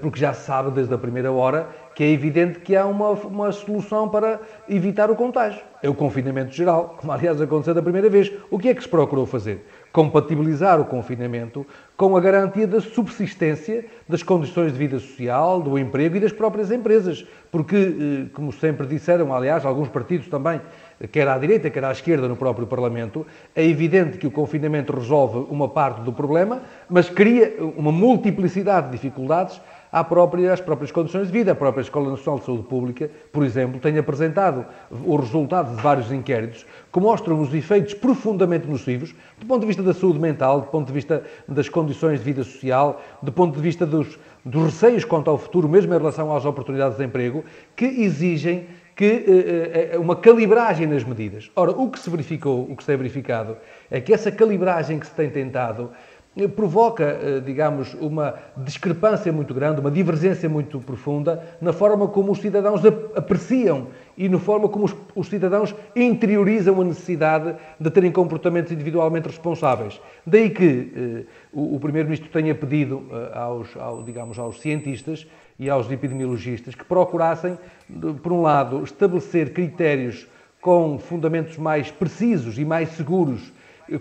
porque 0.00 0.18
já 0.18 0.32
se 0.32 0.46
sabe 0.46 0.70
desde 0.70 0.94
a 0.94 0.98
primeira 0.98 1.30
hora 1.30 1.68
que 1.94 2.02
é 2.04 2.10
evidente 2.10 2.60
que 2.60 2.74
há 2.74 2.86
uma, 2.86 3.10
uma 3.10 3.52
solução 3.52 4.08
para 4.08 4.40
evitar 4.68 5.10
o 5.10 5.16
contágio. 5.16 5.62
É 5.82 5.88
o 5.88 5.94
confinamento 5.94 6.52
geral, 6.52 6.96
como 6.98 7.12
aliás 7.12 7.40
aconteceu 7.40 7.74
da 7.74 7.82
primeira 7.82 8.08
vez. 8.08 8.32
O 8.50 8.58
que 8.58 8.68
é 8.68 8.74
que 8.74 8.82
se 8.82 8.88
procurou 8.88 9.26
fazer? 9.26 9.66
Compatibilizar 9.92 10.80
o 10.80 10.86
confinamento 10.86 11.66
com 11.96 12.16
a 12.16 12.20
garantia 12.20 12.66
da 12.66 12.80
subsistência 12.80 13.84
das 14.08 14.22
condições 14.22 14.72
de 14.72 14.78
vida 14.78 14.98
social, 14.98 15.60
do 15.60 15.78
emprego 15.78 16.16
e 16.16 16.20
das 16.20 16.32
próprias 16.32 16.70
empresas. 16.70 17.26
Porque, 17.50 17.76
eh, 17.76 18.30
como 18.32 18.50
sempre 18.52 18.86
disseram, 18.86 19.34
aliás, 19.34 19.66
alguns 19.66 19.88
partidos 19.88 20.28
também, 20.28 20.60
quer 21.10 21.28
à 21.28 21.36
direita, 21.36 21.68
quer 21.68 21.84
à 21.84 21.92
esquerda 21.92 22.26
no 22.26 22.36
próprio 22.36 22.66
Parlamento, 22.66 23.26
é 23.54 23.64
evidente 23.64 24.16
que 24.16 24.26
o 24.26 24.30
confinamento 24.30 24.92
resolve 24.92 25.46
uma 25.50 25.68
parte 25.68 26.00
do 26.00 26.12
problema, 26.12 26.62
mas 26.88 27.10
cria 27.10 27.54
uma 27.76 27.92
multiplicidade 27.92 28.86
de 28.86 28.92
dificuldades 28.92 29.60
própria, 30.02 30.52
às 30.52 30.60
próprias 30.60 30.90
condições 30.90 31.26
de 31.26 31.32
vida. 31.32 31.52
A 31.52 31.54
própria 31.54 31.82
Escola 31.82 32.10
Nacional 32.10 32.38
de 32.38 32.46
Saúde 32.46 32.62
Pública, 32.62 33.10
por 33.30 33.44
exemplo, 33.44 33.78
tem 33.78 33.98
apresentado 33.98 34.64
o 34.90 35.16
resultado 35.16 35.76
de 35.76 35.82
vários 35.82 36.10
inquéritos 36.10 36.64
que 36.90 36.98
mostram 37.00 37.40
os 37.40 37.52
efeitos 37.52 37.92
profundamente 37.92 38.66
nocivos 38.66 39.14
do 39.38 39.46
ponto 39.46 39.60
de 39.60 39.66
vista 39.66 39.82
da 39.82 39.92
saúde 39.92 40.18
mental, 40.18 40.62
do 40.62 40.68
ponto 40.68 40.86
de 40.86 40.92
vista 40.92 41.22
das 41.46 41.68
condições 41.68 42.20
de 42.20 42.24
vida 42.24 42.42
social, 42.42 43.02
do 43.20 43.30
ponto 43.30 43.54
de 43.54 43.60
vista 43.60 43.84
dos, 43.84 44.18
dos 44.44 44.64
receios 44.64 45.04
quanto 45.04 45.28
ao 45.28 45.36
futuro, 45.36 45.68
mesmo 45.68 45.92
em 45.92 45.98
relação 45.98 46.34
às 46.34 46.44
oportunidades 46.44 46.96
de 46.96 47.04
emprego, 47.04 47.44
que 47.76 47.84
exigem 47.84 48.66
que 48.94 49.94
uh, 49.94 49.98
uh, 49.98 50.00
uma 50.00 50.14
calibragem 50.14 50.86
nas 50.86 51.02
medidas. 51.02 51.50
Ora, 51.56 51.72
o 51.72 51.90
que 51.90 51.98
se 51.98 52.10
verificou, 52.10 52.62
o 52.70 52.76
que 52.76 52.82
se 52.82 52.86
tem 52.86 52.96
verificado, 52.96 53.56
é 53.90 54.00
que 54.00 54.12
essa 54.12 54.30
calibragem 54.30 54.98
que 54.98 55.06
se 55.06 55.12
tem 55.12 55.30
tentado 55.30 55.90
eh, 55.90 56.11
provoca, 56.56 57.04
eh, 57.04 57.40
digamos, 57.44 57.92
uma 57.94 58.34
discrepância 58.56 59.30
muito 59.30 59.52
grande, 59.52 59.80
uma 59.80 59.90
divergência 59.90 60.48
muito 60.48 60.80
profunda 60.80 61.42
na 61.60 61.74
forma 61.74 62.08
como 62.08 62.32
os 62.32 62.38
cidadãos 62.38 62.80
apreciam 63.14 63.88
e 64.16 64.28
na 64.30 64.38
forma 64.38 64.66
como 64.68 64.88
os, 65.14 65.26
cidadãos 65.26 65.74
interiorizam 65.94 66.80
a 66.80 66.84
necessidade 66.84 67.54
de 67.78 67.90
terem 67.90 68.10
comportamentos 68.10 68.72
individualmente 68.72 69.28
responsáveis. 69.28 70.00
Daí 70.26 70.48
que 70.48 70.92
eh, 70.96 71.24
o, 71.52 71.76
o 71.76 71.80
Primeiro-Ministro 71.80 72.30
tenha 72.30 72.54
pedido 72.54 73.02
eh, 73.10 73.38
aos, 73.38 73.76
ao, 73.76 74.02
digamos, 74.02 74.38
aos 74.38 74.58
cientistas 74.58 75.26
e 75.58 75.68
aos 75.68 75.90
epidemiologistas 75.90 76.74
que 76.74 76.84
procurassem, 76.84 77.58
por 78.22 78.32
um 78.32 78.40
lado, 78.40 78.82
estabelecer 78.82 79.52
critérios 79.52 80.26
com 80.62 80.98
fundamentos 80.98 81.58
mais 81.58 81.90
precisos 81.90 82.58
e 82.58 82.64
mais 82.64 82.88
seguros 82.90 83.52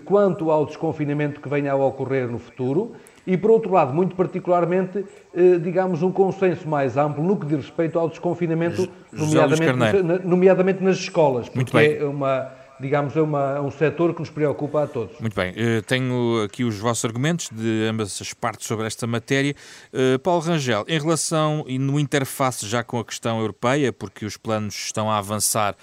quanto 0.04 0.50
ao 0.50 0.66
desconfinamento 0.66 1.40
que 1.40 1.48
venha 1.48 1.72
a 1.72 1.76
ocorrer 1.76 2.28
no 2.28 2.38
futuro 2.38 2.92
e, 3.26 3.36
por 3.36 3.50
outro 3.50 3.72
lado, 3.72 3.94
muito 3.94 4.16
particularmente, 4.16 5.04
eh, 5.34 5.58
digamos, 5.58 6.02
um 6.02 6.10
consenso 6.10 6.68
mais 6.68 6.96
amplo 6.96 7.22
no 7.22 7.36
que 7.36 7.46
diz 7.46 7.58
respeito 7.58 7.98
ao 7.98 8.08
desconfinamento, 8.08 8.88
nomeadamente, 9.12 10.26
nomeadamente 10.26 10.82
nas 10.82 10.96
escolas, 10.96 11.48
porque 11.48 11.98
é 12.00 12.04
uma, 12.04 12.50
digamos, 12.80 13.16
é 13.16 13.22
uma, 13.22 13.60
um 13.60 13.70
setor 13.70 14.12
que 14.12 14.20
nos 14.20 14.30
preocupa 14.30 14.82
a 14.82 14.86
todos. 14.88 15.18
Muito 15.20 15.36
bem, 15.36 15.52
uh, 15.52 15.82
tenho 15.86 16.42
aqui 16.44 16.64
os 16.64 16.76
vossos 16.78 17.04
argumentos 17.04 17.48
de 17.52 17.86
ambas 17.88 18.20
as 18.20 18.34
partes 18.34 18.66
sobre 18.66 18.86
esta 18.86 19.06
matéria. 19.06 19.54
Uh, 19.92 20.18
Paulo 20.18 20.40
Rangel, 20.40 20.84
em 20.88 20.98
relação 20.98 21.64
e 21.68 21.78
no 21.78 22.00
interface 22.00 22.66
já 22.66 22.82
com 22.82 22.98
a 22.98 23.04
questão 23.04 23.38
europeia, 23.38 23.92
porque 23.92 24.26
os 24.26 24.36
planos 24.36 24.74
estão 24.74 25.08
a 25.08 25.18
avançar 25.18 25.76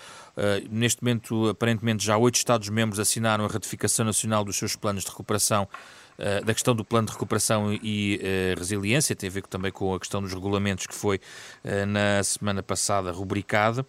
neste 0.70 1.04
momento, 1.04 1.50
aparentemente, 1.50 2.06
já 2.06 2.18
oito 2.18 2.36
Estados-membros 2.36 3.00
assinaram 3.00 3.46
a 3.46 3.48
ratificação 3.48 4.06
nacional 4.06 4.44
dos 4.44 4.58
seus 4.58 4.76
planos 4.76 5.04
de 5.04 5.10
recuperação 5.10 5.68
uh, 6.18 6.46
da 6.46 6.54
questão 6.54 6.76
do 6.76 6.86
plano 6.86 7.08
de 7.08 7.14
recuperação 7.14 7.74
e 7.74 8.20
uh, 8.22 8.60
resiliência, 8.60 9.16
tem 9.16 9.30
a 9.30 9.32
ver 9.32 9.44
também 9.48 9.72
com 9.72 9.94
a 9.94 10.00
questão 10.00 10.22
dos 10.22 10.34
regulamentos 10.34 10.88
que 10.88 10.96
foi 10.96 11.20
na 11.88 12.24
semana 12.24 12.64
passada 12.64 13.12
rubricada. 13.12 13.86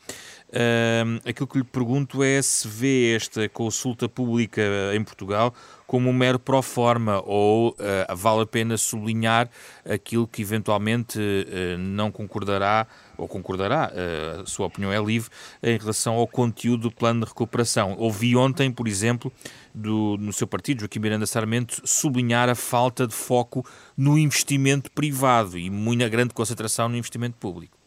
Aquilo 1.25 1.47
que 1.47 1.59
lhe 1.59 1.65
pergunto 1.65 2.23
é 2.23 2.43
se 2.43 2.67
vê 2.67 3.15
esta 3.15 3.49
consulta 3.49 4.09
pública 4.09 4.63
em 4.95 5.03
Portugal 5.05 5.55
como 5.91 6.09
um 6.09 6.13
mero 6.13 6.39
pro 6.39 6.63
forma 6.63 7.21
ou 7.27 7.71
uh, 7.71 8.17
vale 8.17 8.43
a 8.43 8.47
pena 8.47 8.77
sublinhar 8.77 9.51
aquilo 9.85 10.25
que 10.25 10.41
eventualmente 10.41 11.19
uh, 11.19 11.77
não 11.79 12.13
concordará 12.13 12.87
ou 13.19 13.27
concordará, 13.27 13.91
uh, 13.93 14.43
a 14.43 14.47
sua 14.47 14.67
opinião 14.67 14.93
é 14.93 15.03
livre, 15.03 15.29
em 15.61 15.77
relação 15.77 16.15
ao 16.15 16.29
conteúdo 16.29 16.83
do 16.83 16.93
plano 16.93 17.23
de 17.23 17.27
recuperação. 17.27 17.97
Ouvi 17.99 18.37
ontem, 18.37 18.71
por 18.71 18.87
exemplo, 18.87 19.33
do, 19.75 20.17
no 20.21 20.33
seu 20.33 20.47
partido, 20.47 20.83
Joaquim 20.83 21.01
Miranda 21.01 21.27
Sarmento, 21.27 21.83
sublinhar 21.85 22.49
a 22.49 22.55
falta 22.55 23.05
de 23.05 23.15
foco 23.15 23.67
no 23.97 24.17
investimento 24.17 24.93
privado 24.93 25.59
e 25.59 25.69
muita 25.69 26.09
grande 26.09 26.33
concentração 26.33 26.89
no 26.89 26.97
investimento 26.97 27.37
público. 27.37 27.80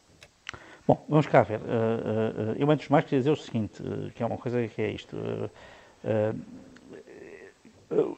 Bom, 0.87 1.05
vamos 1.07 1.27
cá 1.27 1.43
ver. 1.43 1.61
eu, 2.57 2.69
antes 2.69 2.87
de 2.87 2.91
mais, 2.91 3.05
queria 3.05 3.19
dizer 3.19 3.31
o 3.31 3.35
seguinte, 3.35 3.81
que 4.15 4.21
é 4.21 4.25
uma 4.25 4.37
coisa 4.37 4.67
que 4.67 4.81
é 4.81 4.91
isto. 4.91 5.15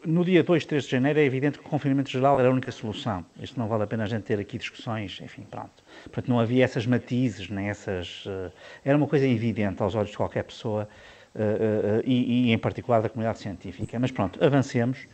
No 0.05 0.23
dia 0.23 0.43
2, 0.43 0.65
3 0.65 0.83
de 0.83 0.91
janeiro 0.91 1.19
é 1.19 1.23
evidente 1.23 1.59
que 1.59 1.65
o 1.65 1.69
confinamento 1.69 2.09
geral 2.09 2.39
era 2.39 2.47
a 2.47 2.51
única 2.51 2.71
solução. 2.71 3.25
Isto 3.41 3.59
não 3.59 3.67
vale 3.67 3.83
a 3.83 3.87
pena 3.87 4.03
a 4.03 4.05
gente 4.05 4.23
ter 4.23 4.39
aqui 4.39 4.57
discussões, 4.57 5.19
enfim, 5.21 5.43
pronto. 5.49 5.83
Portanto, 6.03 6.27
não 6.29 6.39
havia 6.39 6.63
essas 6.63 6.85
matizes, 6.85 7.49
nem 7.49 7.69
essas... 7.69 8.25
Uh, 8.25 8.51
era 8.83 8.97
uma 8.97 9.07
coisa 9.07 9.27
evidente 9.27 9.81
aos 9.81 9.95
olhos 9.95 10.11
de 10.11 10.17
qualquer 10.17 10.43
pessoa 10.43 10.87
uh, 11.35 11.39
uh, 11.39 12.01
e, 12.05 12.49
e, 12.49 12.53
em 12.53 12.57
particular, 12.57 13.01
da 13.01 13.09
comunidade 13.09 13.39
científica. 13.39 13.99
Mas 13.99 14.11
pronto, 14.11 14.43
avancemos. 14.43 15.07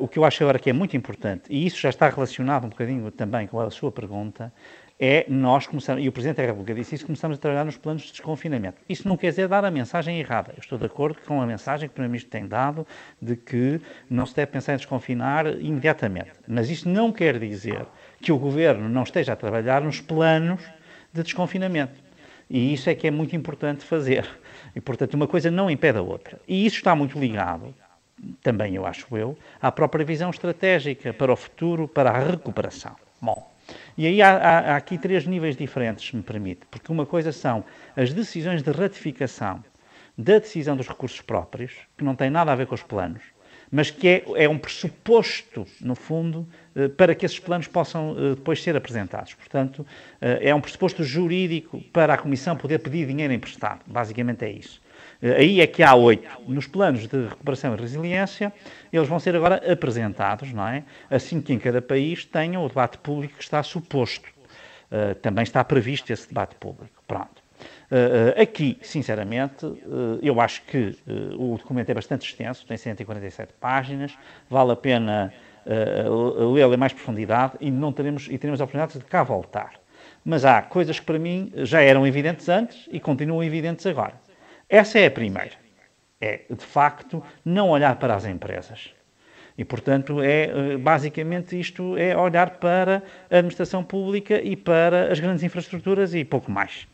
o 0.00 0.08
que 0.08 0.18
eu 0.18 0.24
acho 0.24 0.42
agora 0.42 0.58
que 0.58 0.68
é 0.68 0.72
muito 0.72 0.96
importante, 0.96 1.44
e 1.48 1.66
isso 1.66 1.78
já 1.78 1.90
está 1.90 2.08
relacionado 2.08 2.64
um 2.64 2.70
bocadinho 2.70 3.10
também 3.10 3.46
com 3.46 3.60
a 3.60 3.70
sua 3.70 3.92
pergunta, 3.92 4.52
é 4.98 5.26
nós 5.28 5.66
começarmos, 5.66 6.04
e 6.04 6.08
o 6.08 6.12
Presidente 6.12 6.38
da 6.38 6.44
República 6.44 6.74
disse 6.74 6.94
isso, 6.94 7.06
começamos 7.06 7.36
a 7.36 7.40
trabalhar 7.40 7.64
nos 7.64 7.76
planos 7.76 8.02
de 8.02 8.12
desconfinamento. 8.12 8.78
Isso 8.88 9.06
não 9.06 9.16
quer 9.16 9.30
dizer 9.30 9.46
dar 9.46 9.64
a 9.64 9.70
mensagem 9.70 10.18
errada. 10.18 10.52
Eu 10.56 10.60
estou 10.60 10.78
de 10.78 10.86
acordo 10.86 11.18
com 11.26 11.40
a 11.40 11.46
mensagem 11.46 11.88
que 11.88 11.92
o 11.92 11.94
Primeiro-Ministro 11.94 12.30
tem 12.30 12.46
dado 12.46 12.86
de 13.20 13.36
que 13.36 13.80
não 14.08 14.24
se 14.24 14.34
deve 14.34 14.52
pensar 14.52 14.74
em 14.74 14.76
desconfinar 14.76 15.46
imediatamente. 15.60 16.32
Mas 16.48 16.70
isso 16.70 16.88
não 16.88 17.12
quer 17.12 17.38
dizer 17.38 17.84
que 18.20 18.32
o 18.32 18.38
Governo 18.38 18.88
não 18.88 19.02
esteja 19.02 19.34
a 19.34 19.36
trabalhar 19.36 19.82
nos 19.82 20.00
planos 20.00 20.62
de 21.12 21.22
desconfinamento. 21.22 22.06
E 22.48 22.72
isso 22.72 22.88
é 22.88 22.94
que 22.94 23.06
é 23.06 23.10
muito 23.10 23.36
importante 23.36 23.84
fazer. 23.84 24.26
E, 24.74 24.80
portanto, 24.80 25.14
uma 25.14 25.26
coisa 25.26 25.50
não 25.50 25.70
impede 25.70 25.98
a 25.98 26.02
outra. 26.02 26.40
E 26.48 26.64
isso 26.64 26.76
está 26.76 26.94
muito 26.94 27.18
ligado, 27.18 27.74
também 28.42 28.74
eu 28.74 28.86
acho 28.86 29.14
eu, 29.16 29.36
à 29.60 29.70
própria 29.70 30.04
visão 30.04 30.30
estratégica 30.30 31.12
para 31.12 31.32
o 31.32 31.36
futuro, 31.36 31.86
para 31.86 32.10
a 32.10 32.18
recuperação. 32.18 32.94
Bom, 33.20 33.55
e 33.96 34.06
aí 34.06 34.22
há, 34.22 34.36
há, 34.36 34.58
há, 34.58 34.76
aqui 34.76 34.98
três 34.98 35.26
níveis 35.26 35.56
diferentes, 35.56 36.06
se 36.06 36.16
me 36.16 36.22
permite, 36.22 36.66
porque 36.70 36.92
uma 36.92 37.06
coisa 37.06 37.32
são 37.32 37.64
as 37.96 38.12
decisões 38.12 38.62
de 38.62 38.70
ratificação 38.70 39.62
da 40.16 40.38
decisão 40.38 40.76
dos 40.76 40.88
recursos 40.88 41.20
próprios, 41.20 41.72
que 41.96 42.04
não 42.04 42.14
tem 42.14 42.30
nada 42.30 42.52
a 42.52 42.54
ver 42.54 42.66
com 42.66 42.74
os 42.74 42.82
planos, 42.82 43.22
mas 43.70 43.90
que 43.90 44.08
é, 44.08 44.24
é 44.36 44.48
um 44.48 44.58
pressuposto, 44.58 45.66
no 45.80 45.94
fundo, 45.94 46.48
eh, 46.74 46.88
para 46.88 47.14
que 47.14 47.26
esses 47.26 47.38
planos 47.38 47.66
possam 47.66 48.16
eh, 48.16 48.34
depois 48.34 48.62
ser 48.62 48.76
apresentados. 48.76 49.34
Portanto, 49.34 49.84
eh, 50.20 50.50
é 50.50 50.54
um 50.54 50.60
pressuposto 50.60 51.02
jurídico 51.02 51.80
para 51.92 52.14
a 52.14 52.18
Comissão 52.18 52.56
poder 52.56 52.78
pedir 52.78 53.06
dinheiro 53.06 53.32
emprestado. 53.32 53.80
Basicamente 53.86 54.44
é 54.44 54.50
isso. 54.50 54.80
Aí 55.22 55.60
é 55.60 55.66
que 55.66 55.82
há 55.82 55.94
oito. 55.94 56.28
Nos 56.46 56.66
planos 56.66 57.06
de 57.06 57.28
recuperação 57.28 57.74
e 57.74 57.80
resiliência, 57.80 58.52
eles 58.92 59.08
vão 59.08 59.18
ser 59.18 59.34
agora 59.34 59.72
apresentados, 59.72 60.52
não 60.52 60.66
é? 60.66 60.84
Assim 61.10 61.40
que 61.40 61.52
em 61.52 61.58
cada 61.58 61.80
país 61.80 62.24
tenham 62.24 62.64
o 62.64 62.68
debate 62.68 62.98
público 62.98 63.36
que 63.36 63.42
está 63.42 63.62
suposto. 63.62 64.28
Uh, 64.90 65.14
também 65.16 65.42
está 65.42 65.64
previsto 65.64 66.12
esse 66.12 66.28
debate 66.28 66.54
público. 66.56 67.02
Pronto. 67.06 67.42
Uh, 67.90 68.38
uh, 68.38 68.42
aqui, 68.42 68.78
sinceramente, 68.82 69.66
eu 70.22 70.40
acho 70.40 70.62
que 70.62 70.96
o 71.38 71.56
documento 71.56 71.90
é 71.90 71.94
bastante 71.94 72.26
extenso, 72.28 72.66
tem 72.66 72.76
147 72.76 73.54
páginas, 73.60 74.16
vale 74.50 74.72
a 74.72 74.76
pena 74.76 75.32
lê-lo 76.54 76.74
em 76.74 76.76
mais 76.76 76.92
profundidade 76.92 77.54
e, 77.60 77.72
não 77.72 77.92
teremos, 77.92 78.28
e 78.30 78.38
teremos 78.38 78.60
a 78.60 78.64
oportunidade 78.64 78.98
de 78.98 79.04
cá 79.04 79.24
voltar. 79.24 79.72
Mas 80.24 80.44
há 80.44 80.62
coisas 80.62 81.00
que 81.00 81.06
para 81.06 81.18
mim 81.18 81.52
já 81.56 81.80
eram 81.80 82.06
evidentes 82.06 82.48
antes 82.48 82.88
e 82.92 83.00
continuam 83.00 83.42
evidentes 83.42 83.84
agora. 83.86 84.14
Essa 84.68 84.98
é 84.98 85.06
a 85.06 85.10
primeira. 85.10 85.52
É, 86.20 86.42
de 86.48 86.64
facto, 86.64 87.22
não 87.44 87.70
olhar 87.70 87.96
para 87.96 88.14
as 88.14 88.24
empresas. 88.24 88.94
E, 89.56 89.64
portanto, 89.64 90.22
é 90.22 90.44
eh, 90.44 90.76
basicamente 90.76 91.58
isto 91.58 91.96
é 91.96 92.16
olhar 92.16 92.50
para 92.58 93.02
a 93.30 93.36
administração 93.36 93.82
pública 93.82 94.40
e 94.42 94.56
para 94.56 95.10
as 95.10 95.20
grandes 95.20 95.42
infraestruturas 95.42 96.14
e 96.14 96.24
pouco 96.24 96.50
mais. 96.50 96.86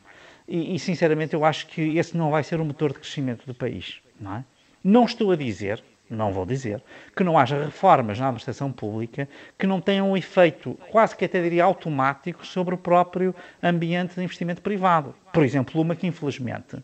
E, 0.46 0.74
e, 0.74 0.78
sinceramente, 0.78 1.34
eu 1.34 1.44
acho 1.44 1.66
que 1.66 1.98
esse 1.98 2.16
não 2.16 2.30
vai 2.30 2.44
ser 2.44 2.60
o 2.60 2.64
motor 2.64 2.92
de 2.92 3.00
crescimento 3.00 3.46
do 3.46 3.54
país. 3.54 4.00
Não, 4.20 4.36
é? 4.36 4.44
não 4.82 5.04
estou 5.04 5.32
a 5.32 5.36
dizer, 5.36 5.82
não 6.08 6.32
vou 6.32 6.44
dizer, 6.44 6.82
que 7.16 7.24
não 7.24 7.38
haja 7.38 7.64
reformas 7.64 8.18
na 8.18 8.26
administração 8.26 8.70
pública 8.70 9.28
que 9.58 9.66
não 9.66 9.80
tenham 9.80 10.10
um 10.10 10.16
efeito, 10.16 10.78
quase 10.90 11.16
que 11.16 11.24
até 11.24 11.42
diria 11.42 11.64
automático, 11.64 12.46
sobre 12.46 12.74
o 12.74 12.78
próprio 12.78 13.34
ambiente 13.62 14.14
de 14.14 14.22
investimento 14.22 14.62
privado. 14.62 15.14
Por 15.32 15.44
exemplo, 15.44 15.80
uma 15.80 15.96
que, 15.96 16.06
infelizmente, 16.06 16.76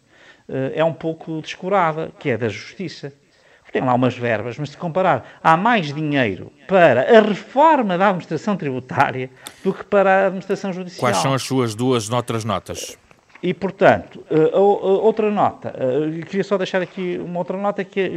é 0.75 0.83
um 0.85 0.93
pouco 0.93 1.41
descurada, 1.41 2.11
que 2.19 2.31
é 2.31 2.37
da 2.37 2.49
justiça. 2.49 3.13
Tem 3.71 3.83
lá 3.83 3.93
umas 3.93 4.17
verbas, 4.17 4.57
mas 4.59 4.71
se 4.71 4.77
comparar, 4.79 5.39
há 5.43 5.57
mais 5.57 5.93
dinheiro 5.93 6.51
para 6.67 7.19
a 7.19 7.21
reforma 7.21 7.99
da 7.99 8.07
administração 8.07 8.57
tributária 8.57 9.29
do 9.63 9.75
que 9.75 9.85
para 9.85 10.11
a 10.11 10.27
administração 10.27 10.73
judicial. 10.73 11.01
Quais 11.01 11.19
são 11.19 11.35
as 11.35 11.43
suas 11.43 11.75
duas 11.75 12.09
outras 12.09 12.45
notas? 12.45 12.97
E, 13.43 13.55
portanto, 13.55 14.25
eh, 14.31 14.57
outra 14.57 15.31
nota, 15.31 15.73
eh, 15.77 16.25
queria 16.25 16.43
só 16.43 16.57
deixar 16.57 16.83
aqui 16.83 17.21
uma 17.23 17.39
outra 17.39 17.57
nota, 17.57 17.85
que 17.85 18.01
é 18.01 18.09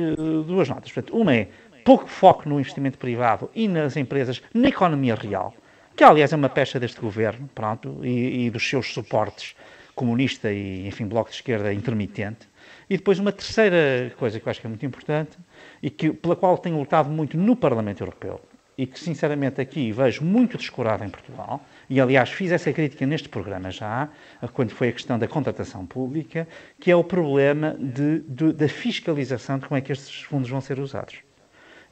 duas 0.48 0.68
notas. 0.68 0.92
Portanto, 0.92 1.16
uma 1.16 1.36
é 1.36 1.48
pouco 1.84 2.08
foco 2.08 2.48
no 2.48 2.60
investimento 2.60 2.98
privado 2.98 3.50
e 3.54 3.68
nas 3.68 3.98
empresas, 3.98 4.42
na 4.54 4.70
economia 4.70 5.16
real, 5.16 5.54
que 5.96 6.04
aliás 6.04 6.34
é 6.34 6.36
uma 6.36 6.50
pecha 6.50 6.80
deste 6.80 7.00
governo, 7.00 7.50
pronto, 7.54 8.00
e, 8.04 8.46
e 8.46 8.50
dos 8.50 8.68
seus 8.68 8.94
suportes 8.94 9.56
comunista 9.96 10.52
e, 10.52 10.88
enfim, 10.88 11.06
bloco 11.06 11.30
de 11.30 11.36
esquerda 11.36 11.74
intermitente. 11.74 12.50
E 12.90 12.98
depois 12.98 13.20
uma 13.20 13.32
terceira 13.32 14.14
coisa 14.18 14.40
que 14.40 14.48
eu 14.48 14.52
acho 14.52 14.60
que 14.60 14.68
é 14.68 14.70
muito 14.70 14.86
importante 14.86 15.38
e 15.82 15.90
que, 15.90 16.12
pela 16.12 16.36
qual 16.36 16.58
tenho 16.58 16.78
lutado 16.78 17.10
muito 17.10 17.38
no 17.38 17.56
Parlamento 17.56 18.02
Europeu 18.02 18.42
e 18.78 18.86
que, 18.88 19.00
sinceramente, 19.00 19.62
aqui 19.62 19.92
vejo 19.92 20.24
muito 20.24 20.58
descurado 20.58 21.04
em 21.04 21.10
Portugal, 21.10 21.64
e 21.90 22.00
aliás 22.02 22.32
fiz 22.32 22.52
essa 22.52 22.72
crítica 22.74 23.06
neste 23.06 23.30
programa 23.30 23.70
já, 23.70 24.10
quando 24.54 24.72
foi 24.72 24.90
a 24.90 24.92
questão 24.92 25.20
da 25.20 25.28
contratação 25.28 25.86
pública, 25.86 26.48
que 26.80 26.90
é 26.90 26.96
o 26.96 27.04
problema 27.04 27.76
de, 27.80 28.22
de, 28.22 28.54
da 28.54 28.68
fiscalização 28.68 29.60
de 29.60 29.68
como 29.68 29.78
é 29.78 29.82
que 29.82 29.92
estes 29.92 30.24
fundos 30.24 30.50
vão 30.50 30.62
ser 30.62 30.80
usados. 30.80 31.18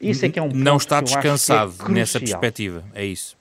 Isso 0.01 0.25
é 0.25 0.29
que 0.29 0.39
é 0.39 0.41
um 0.41 0.49
Não 0.51 0.77
está 0.77 0.97
é 0.97 1.01
descansado 1.03 1.75
é 1.87 1.91
nessa 1.91 2.19
perspectiva, 2.19 2.83
é 2.95 3.05
isso? 3.05 3.37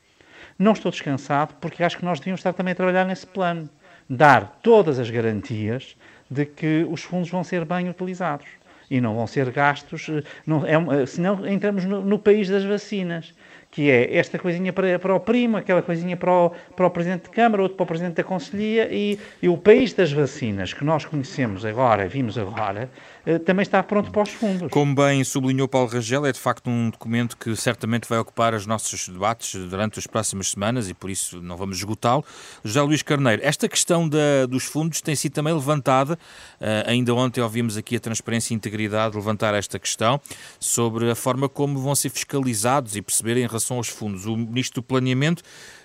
Não 0.59 0.73
estou 0.73 0.91
descansado 0.91 1.55
porque 1.61 1.83
acho 1.85 1.97
que 1.97 2.05
nós 2.05 2.19
devíamos 2.19 2.41
estar 2.41 2.53
também 2.53 2.73
a 2.73 2.75
trabalhar 2.75 3.05
nesse 3.05 3.27
plano 3.27 3.71
dar 4.09 4.59
todas 4.62 4.99
as 4.99 5.11
garantias 5.11 5.97
de 6.31 6.45
que 6.47 6.87
os 6.88 7.03
fundos 7.03 7.31
vão 7.31 7.43
ser 7.43 7.65
bem 7.65 7.88
utilizados 7.88 8.47
e 8.91 9.00
não 9.00 9.15
vão 9.15 9.27
ser 9.27 9.50
gastos, 9.50 10.09
eh, 10.09 10.23
não, 10.47 10.65
é, 10.65 11.07
senão 11.07 11.47
entramos 11.47 11.85
no, 11.85 12.00
no 12.00 12.19
país 12.19 12.49
das 12.49 12.65
vacinas 12.65 13.35
que 13.71 13.91
é 13.91 14.17
esta 14.17 14.38
coisinha 14.38 14.73
para, 14.73 14.99
para 14.99 15.15
o 15.15 15.21
primo, 15.21 15.57
aquela 15.57 15.83
coisinha 15.83 16.17
para 16.17 16.33
o, 16.33 16.50
para 16.75 16.87
o 16.87 16.91
Presidente 16.91 17.25
de 17.25 17.31
Câmara, 17.31 17.62
outro 17.62 17.77
para 17.77 17.85
o 17.85 17.87
Presidente 17.87 18.15
da 18.15 18.25
Conselhia 18.25 18.88
e, 18.91 19.19
e 19.43 19.49
o 19.49 19.59
país 19.59 19.93
das 19.93 20.11
vacinas 20.11 20.73
que 20.73 20.85
nós 20.85 21.05
conhecemos 21.05 21.65
agora, 21.65 22.09
vimos 22.09 22.38
agora, 22.38 22.91
eh, 23.18 23.18
também 23.44 23.62
está 23.62 23.82
pronto 23.82 24.11
para 24.11 24.23
os 24.23 24.30
fundos. 24.30 24.70
Como 24.70 24.94
bem 24.94 25.23
sublinhou 25.25 25.68
Paulo 25.68 25.88
Rangel, 25.88 26.25
é 26.25 26.32
de 26.32 26.38
facto 26.38 26.70
um 26.70 26.90
documento 26.90 27.37
que 27.37 27.54
certamente 27.56 28.08
vai 28.08 28.18
ocupar 28.18 28.54
os 28.54 28.64
nossos 28.64 29.08
debates 29.08 29.54
durante 29.68 29.99
as 29.99 30.06
próximas 30.06 30.50
semanas 30.50 30.88
e 30.88 30.94
por 30.94 31.11
isso 31.11 31.42
não 31.42 31.56
vamos 31.56 31.78
esgotá-lo. 31.78 32.25
José 32.64 32.80
Luís 32.80 33.02
Carneiro, 33.02 33.42
esta 33.44 33.68
questão 33.68 34.08
da, 34.08 34.47
dos 34.49 34.64
fundos 34.64 35.00
tem 35.00 35.14
sido 35.14 35.32
também 35.32 35.52
levantada, 35.52 36.14
uh, 36.14 36.88
ainda 36.88 37.14
ontem 37.14 37.40
ouvimos 37.40 37.76
aqui 37.76 37.97
a 37.97 38.00
Transparência 38.00 38.54
e 38.54 38.56
Integridade 38.56 39.16
levantar 39.16 39.54
esta 39.54 39.78
questão 39.78 40.20
sobre 40.58 41.11
a 41.11 41.14
forma 41.14 41.49
como 41.49 41.78
vão 41.78 41.94
ser 41.94 42.11
fiscalizados 42.11 42.97
e 42.97 43.02
perceberem 43.02 43.47
relação 43.47 43.76
aos 43.76 43.88
fundos. 43.88 44.26
O 44.26 44.37
Ministro 44.37 44.80
do 44.80 44.85
Planeamento 44.85 45.42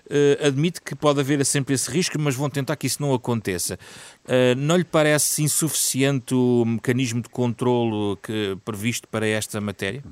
uh, 0.10 0.48
admite 0.48 0.82
que 0.82 0.96
pode 0.96 1.20
haver 1.20 1.44
sempre 1.46 1.74
esse 1.74 1.90
risco, 1.90 2.20
mas 2.20 2.36
vão 2.36 2.50
tentar 2.50 2.76
que 2.76 2.88
isso 2.88 3.02
não 3.02 3.14
aconteça. 3.14 3.78
Uh, 4.26 4.56
não 4.58 4.76
lhe 4.76 4.84
parece 4.84 5.44
insuficiente 5.44 6.34
o 6.34 6.64
mecanismo 6.66 7.22
de 7.22 7.30
controlo 7.30 8.18
que, 8.18 8.58
previsto 8.64 9.08
para 9.08 9.28
esta 9.28 9.60
matéria? 9.60 10.04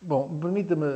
Bom, 0.00 0.38
permita-me 0.40 0.86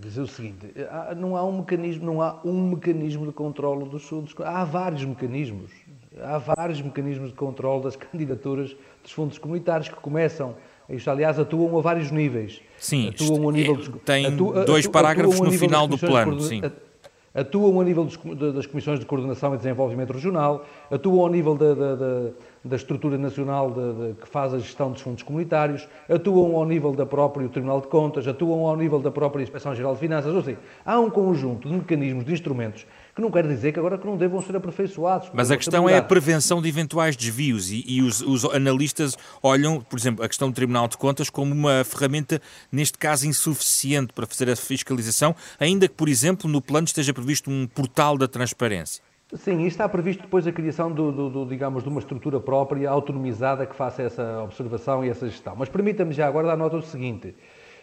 dizer 0.00 0.22
o 0.22 0.26
seguinte: 0.26 0.74
não 1.16 1.36
há 1.36 1.44
um 1.44 1.58
mecanismo, 1.58 2.04
não 2.04 2.20
há 2.20 2.40
um 2.44 2.70
mecanismo 2.70 3.26
de 3.26 3.32
controlo 3.32 3.86
dos 3.86 4.02
fundos. 4.02 4.34
Há 4.40 4.64
vários 4.64 5.04
mecanismos. 5.04 5.70
Há 6.20 6.38
vários 6.38 6.82
mecanismos 6.82 7.30
de 7.30 7.36
controle 7.36 7.84
das 7.84 7.94
candidaturas 7.96 8.76
dos 9.02 9.12
fundos 9.12 9.38
comunitários 9.38 9.88
que 9.88 9.94
começam 9.94 10.56
isto, 10.88 11.10
aliás, 11.10 11.38
atuam 11.38 11.78
a 11.78 11.80
vários 11.80 12.10
níveis. 12.10 12.60
Sim, 12.78 13.08
atuam 13.08 13.48
a 13.48 13.52
nível 13.52 13.74
é, 13.74 13.76
dos, 13.78 13.88
tem 14.04 14.36
dois 14.36 14.86
parágrafos 14.86 15.40
no 15.40 15.52
final 15.52 15.86
do 15.86 15.96
plano. 15.96 16.40
Sim. 16.40 16.60
Atuam 17.34 17.80
a 17.80 17.84
nível 17.84 18.06
das 18.52 18.66
comissões 18.66 19.00
de 19.00 19.06
coordenação 19.06 19.54
e 19.54 19.56
desenvolvimento 19.56 20.12
regional, 20.12 20.66
atuam 20.90 21.22
ao 21.22 21.30
nível 21.30 21.54
da, 21.54 21.72
da, 21.72 21.96
da, 22.62 22.76
estrutura 22.76 23.16
nacional 23.16 23.70
de, 23.70 24.14
que 24.20 24.28
faz 24.28 24.52
a 24.52 24.58
gestão 24.58 24.92
dos 24.92 25.00
fundos 25.00 25.22
comunitários, 25.22 25.88
atuam 26.10 26.54
ao 26.54 26.66
nível 26.66 26.92
da 26.92 27.06
própria 27.06 27.48
Tribunal 27.48 27.80
de 27.80 27.86
Contas, 27.86 28.28
atuam 28.28 28.66
ao 28.66 28.76
nível 28.76 29.00
da 29.00 29.10
própria 29.10 29.42
Inspeção-Geral 29.42 29.94
de 29.94 30.00
Finanças. 30.00 30.34
Ou 30.34 30.42
seja, 30.42 30.58
há 30.84 31.00
um 31.00 31.08
conjunto 31.08 31.70
de 31.70 31.74
mecanismos, 31.74 32.22
de 32.22 32.34
instrumentos 32.34 32.84
que 33.14 33.20
não 33.20 33.30
quer 33.30 33.46
dizer 33.46 33.72
que 33.72 33.78
agora 33.78 33.98
que 33.98 34.06
não 34.06 34.16
devam 34.16 34.40
ser 34.40 34.56
aperfeiçoados. 34.56 35.30
Mas 35.34 35.50
a 35.50 35.56
questão 35.56 35.88
é 35.88 35.98
a 35.98 36.02
prevenção 36.02 36.62
de 36.62 36.68
eventuais 36.68 37.14
desvios 37.14 37.70
e, 37.70 37.84
e 37.86 38.02
os, 38.02 38.22
os, 38.22 38.44
analistas 38.46 39.16
olham, 39.42 39.80
por 39.80 39.98
exemplo, 39.98 40.24
a 40.24 40.28
questão 40.28 40.48
do 40.48 40.54
Tribunal 40.54 40.88
de 40.88 40.96
Contas 40.96 41.28
como 41.28 41.52
uma 41.52 41.84
ferramenta, 41.84 42.40
neste 42.70 42.96
caso, 42.96 43.26
insuficiente 43.26 44.12
para 44.14 44.26
fazer 44.26 44.50
a 44.50 44.56
fiscalização, 44.56 45.36
ainda 45.60 45.86
que, 45.86 45.94
por 45.94 46.08
exemplo, 46.08 46.48
no 46.48 46.62
plano 46.62 46.86
esteja 46.86 47.12
previsto 47.12 47.50
um 47.50 47.66
portal 47.66 48.16
da 48.16 48.26
transparência. 48.26 49.02
Sim, 49.34 49.60
e 49.60 49.66
está 49.66 49.88
previsto 49.88 50.22
depois 50.22 50.46
a 50.46 50.52
criação 50.52 50.92
do, 50.92 51.10
do, 51.10 51.30
do, 51.30 51.46
digamos, 51.46 51.82
de 51.82 51.88
uma 51.88 52.00
estrutura 52.00 52.38
própria, 52.38 52.88
autonomizada, 52.90 53.64
que 53.64 53.74
faça 53.74 54.02
essa 54.02 54.42
observação 54.42 55.02
e 55.02 55.08
essa 55.08 55.26
gestão. 55.26 55.54
Mas 55.56 55.70
permita-me 55.70 56.12
já 56.12 56.26
agora 56.28 56.48
dar 56.48 56.56
nota 56.56 56.76
do 56.76 56.84
seguinte, 56.84 57.34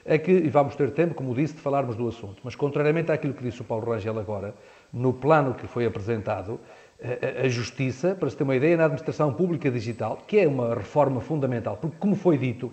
é 0.05 0.17
que, 0.17 0.31
e 0.31 0.49
vamos 0.49 0.75
ter 0.75 0.91
tempo, 0.91 1.15
como 1.15 1.33
disse, 1.33 1.55
de 1.55 1.61
falarmos 1.61 1.95
do 1.95 2.07
assunto, 2.07 2.41
mas 2.43 2.55
contrariamente 2.55 3.11
àquilo 3.11 3.33
que 3.33 3.43
disse 3.43 3.61
o 3.61 3.63
Paulo 3.63 3.91
Rangel 3.91 4.17
agora, 4.19 4.53
no 4.91 5.13
plano 5.13 5.53
que 5.53 5.67
foi 5.67 5.85
apresentado, 5.85 6.59
a, 7.43 7.47
Justiça, 7.47 8.13
para 8.13 8.29
se 8.29 8.35
ter 8.35 8.43
uma 8.43 8.55
ideia, 8.55 8.75
na 8.75 8.83
administração 8.83 9.33
pública 9.33 9.71
digital, 9.71 10.21
que 10.27 10.39
é 10.39 10.47
uma 10.47 10.75
reforma 10.75 11.21
fundamental, 11.21 11.77
porque, 11.77 11.95
como 11.97 12.15
foi 12.15 12.37
dito, 12.37 12.71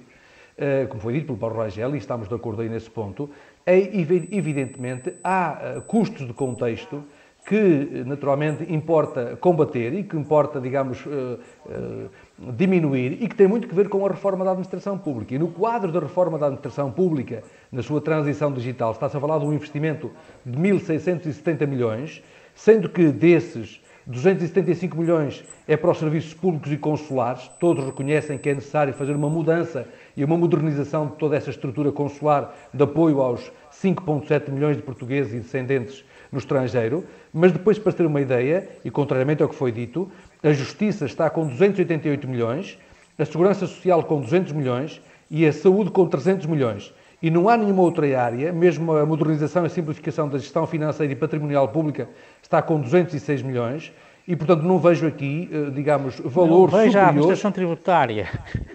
eh, 0.58 0.87
como 0.87 1.00
foi 1.00 1.12
dito 1.12 1.26
pelo 1.26 1.38
Paulo 1.38 1.56
Rangel, 1.56 1.94
e 1.94 1.99
estamos 1.99 2.28
de 2.28 2.35
acordo 2.35 2.62
aí 2.62 2.68
nesse 2.68 2.90
ponto, 2.90 3.30
é, 3.64 3.78
evidentemente 3.78 5.14
há 5.23 5.58
eh, 5.61 5.80
custos 5.87 6.26
de 6.26 6.32
contexto 6.32 7.04
que 7.46 8.02
naturalmente 8.04 8.64
importa 8.73 9.37
combater 9.37 9.94
e 9.94 10.02
que 10.02 10.16
importa, 10.16 10.61
digamos, 10.61 11.04
eh, 11.06 12.08
diminuir 12.38 13.22
e 13.22 13.28
que 13.28 13.34
tem 13.34 13.46
muito 13.46 13.66
que 13.66 13.74
ver 13.74 13.88
com 13.88 14.04
a 14.04 14.10
reforma 14.10 14.44
da 14.44 14.50
administração 14.50 14.98
pública. 14.98 15.34
E 15.34 15.38
no 15.38 15.48
quadro 15.48 15.90
da 15.90 16.00
reforma 16.00 16.38
da 16.38 16.46
administração 16.46 16.90
pública, 16.90 17.42
na 17.72 17.82
sua 17.82 18.00
transição 18.00 18.52
digital, 18.52 18.92
está-se 18.92 19.16
a 19.16 19.20
falar 19.20 19.38
de 19.38 19.46
um 19.46 19.52
investimento 19.52 20.10
de 20.44 20.58
1.670 20.58 21.66
milhões, 21.66 22.22
sendo 22.54 22.88
que 22.88 23.08
desses 23.08 23.80
275 24.06 24.96
milhões 24.96 25.44
é 25.66 25.76
para 25.76 25.90
os 25.90 25.98
serviços 25.98 26.32
públicos 26.32 26.70
e 26.70 26.76
consulares. 26.76 27.50
Todos 27.58 27.84
reconhecem 27.84 28.38
que 28.38 28.48
é 28.48 28.54
necessário 28.54 28.94
fazer 28.94 29.16
uma 29.16 29.28
mudança 29.28 29.88
e 30.16 30.24
uma 30.24 30.36
modernização 30.36 31.08
de 31.08 31.16
toda 31.16 31.36
essa 31.36 31.50
estrutura 31.50 31.90
consular 31.90 32.54
de 32.72 32.82
apoio 32.84 33.20
aos 33.20 33.50
5,7 33.72 34.50
milhões 34.50 34.76
de 34.76 34.82
portugueses 34.82 35.32
e 35.32 35.40
descendentes 35.40 36.04
no 36.30 36.38
estrangeiro. 36.38 37.04
Mas 37.32 37.50
depois, 37.50 37.80
para 37.80 37.92
ter 37.92 38.06
uma 38.06 38.20
ideia, 38.20 38.68
e 38.84 38.90
contrariamente 38.92 39.42
ao 39.42 39.48
que 39.48 39.56
foi 39.56 39.72
dito, 39.72 40.08
a 40.46 40.52
Justiça 40.52 41.06
está 41.06 41.28
com 41.28 41.44
288 41.44 42.28
milhões, 42.28 42.78
a 43.18 43.24
Segurança 43.24 43.66
Social 43.66 44.04
com 44.04 44.20
200 44.20 44.52
milhões 44.52 45.02
e 45.28 45.44
a 45.44 45.52
Saúde 45.52 45.90
com 45.90 46.06
300 46.06 46.46
milhões. 46.46 46.94
E 47.20 47.30
não 47.30 47.48
há 47.48 47.56
nenhuma 47.56 47.82
outra 47.82 48.06
área, 48.20 48.52
mesmo 48.52 48.92
a 48.92 49.04
modernização 49.04 49.66
e 49.66 49.70
simplificação 49.70 50.28
da 50.28 50.38
gestão 50.38 50.64
financeira 50.64 51.12
e 51.12 51.16
patrimonial 51.16 51.66
pública 51.66 52.08
está 52.40 52.62
com 52.62 52.80
206 52.80 53.42
milhões. 53.42 53.92
E, 54.28 54.36
portanto, 54.36 54.62
não 54.62 54.78
vejo 54.78 55.06
aqui, 55.06 55.48
eh, 55.52 55.70
digamos, 55.70 56.20
valor 56.20 56.70
não, 56.70 56.78
veja 56.78 57.02
a 57.02 57.08
administração 57.08 57.50
tributária. 57.50 58.28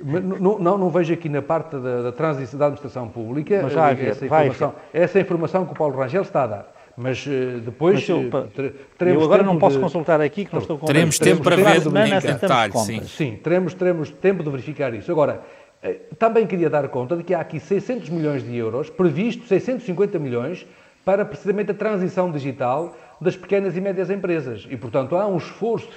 Não, 0.04 0.60
não, 0.60 0.78
não, 0.78 0.90
vejo 0.90 1.14
aqui 1.14 1.28
na 1.28 1.42
parte 1.42 1.78
da, 1.78 2.04
da 2.04 2.12
transição 2.12 2.58
da 2.58 2.66
administração 2.68 3.08
pública 3.10 3.62
Mas 3.64 3.74
já 3.74 3.92
eh, 3.92 4.08
essa, 4.08 4.26
informação, 4.26 4.76
essa 4.94 5.20
informação 5.20 5.66
que 5.66 5.74
o 5.74 5.76
Paulo 5.76 5.98
Rangel 5.98 6.22
está 6.22 6.44
a 6.44 6.48
dar. 6.48 6.81
Mas 6.98 7.26
uh, 7.26 7.60
depois 7.64 7.96
Mas 7.96 8.10
eu, 8.10 8.20
uh, 8.20 8.74
teremos 8.98 9.22
eu 9.22 9.26
agora 9.26 9.44
não 9.44 9.58
posso 9.58 9.78
de... 9.78 9.82
consultar 9.82 10.22
aqui 10.22 10.46
que 10.46 10.54
não 10.54 10.62
estou 10.62 10.78
com 10.78 10.86
Teremos 10.86 11.18
tempo 11.18 11.44
para 11.44 11.56
ver 11.56 11.78
em 11.78 12.20
detalhe, 12.20 12.78
sim. 12.80 13.04
Sim, 13.04 13.40
teremos, 13.42 13.74
teremos 13.74 14.10
tempo 14.10 14.44
de 14.44 14.50
verificar 14.50 14.94
isso. 14.94 15.12
Agora, 15.12 15.42
uh, 15.84 16.16
também 16.16 16.46
queria 16.46 16.70
dar 16.70 16.88
conta 16.90 17.16
de 17.16 17.24
que 17.24 17.34
há 17.34 17.40
aqui 17.40 17.60
600 17.60 18.10
milhões 18.10 18.44
de 18.44 18.56
euros, 18.56 18.90
previsto 18.90 19.46
650 19.48 20.20
milhões, 20.20 20.66
para 21.04 21.26
precisamente 21.26 21.72
a 21.72 21.74
transição 21.74 22.32
digital 22.32 22.96
das 23.20 23.36
pequenas 23.36 23.76
e 23.76 23.82
médias 23.82 24.10
empresas. 24.10 24.68
E, 24.70 24.78
portanto, 24.78 25.16
há 25.16 25.28
um 25.28 25.38
esforço 25.38 25.90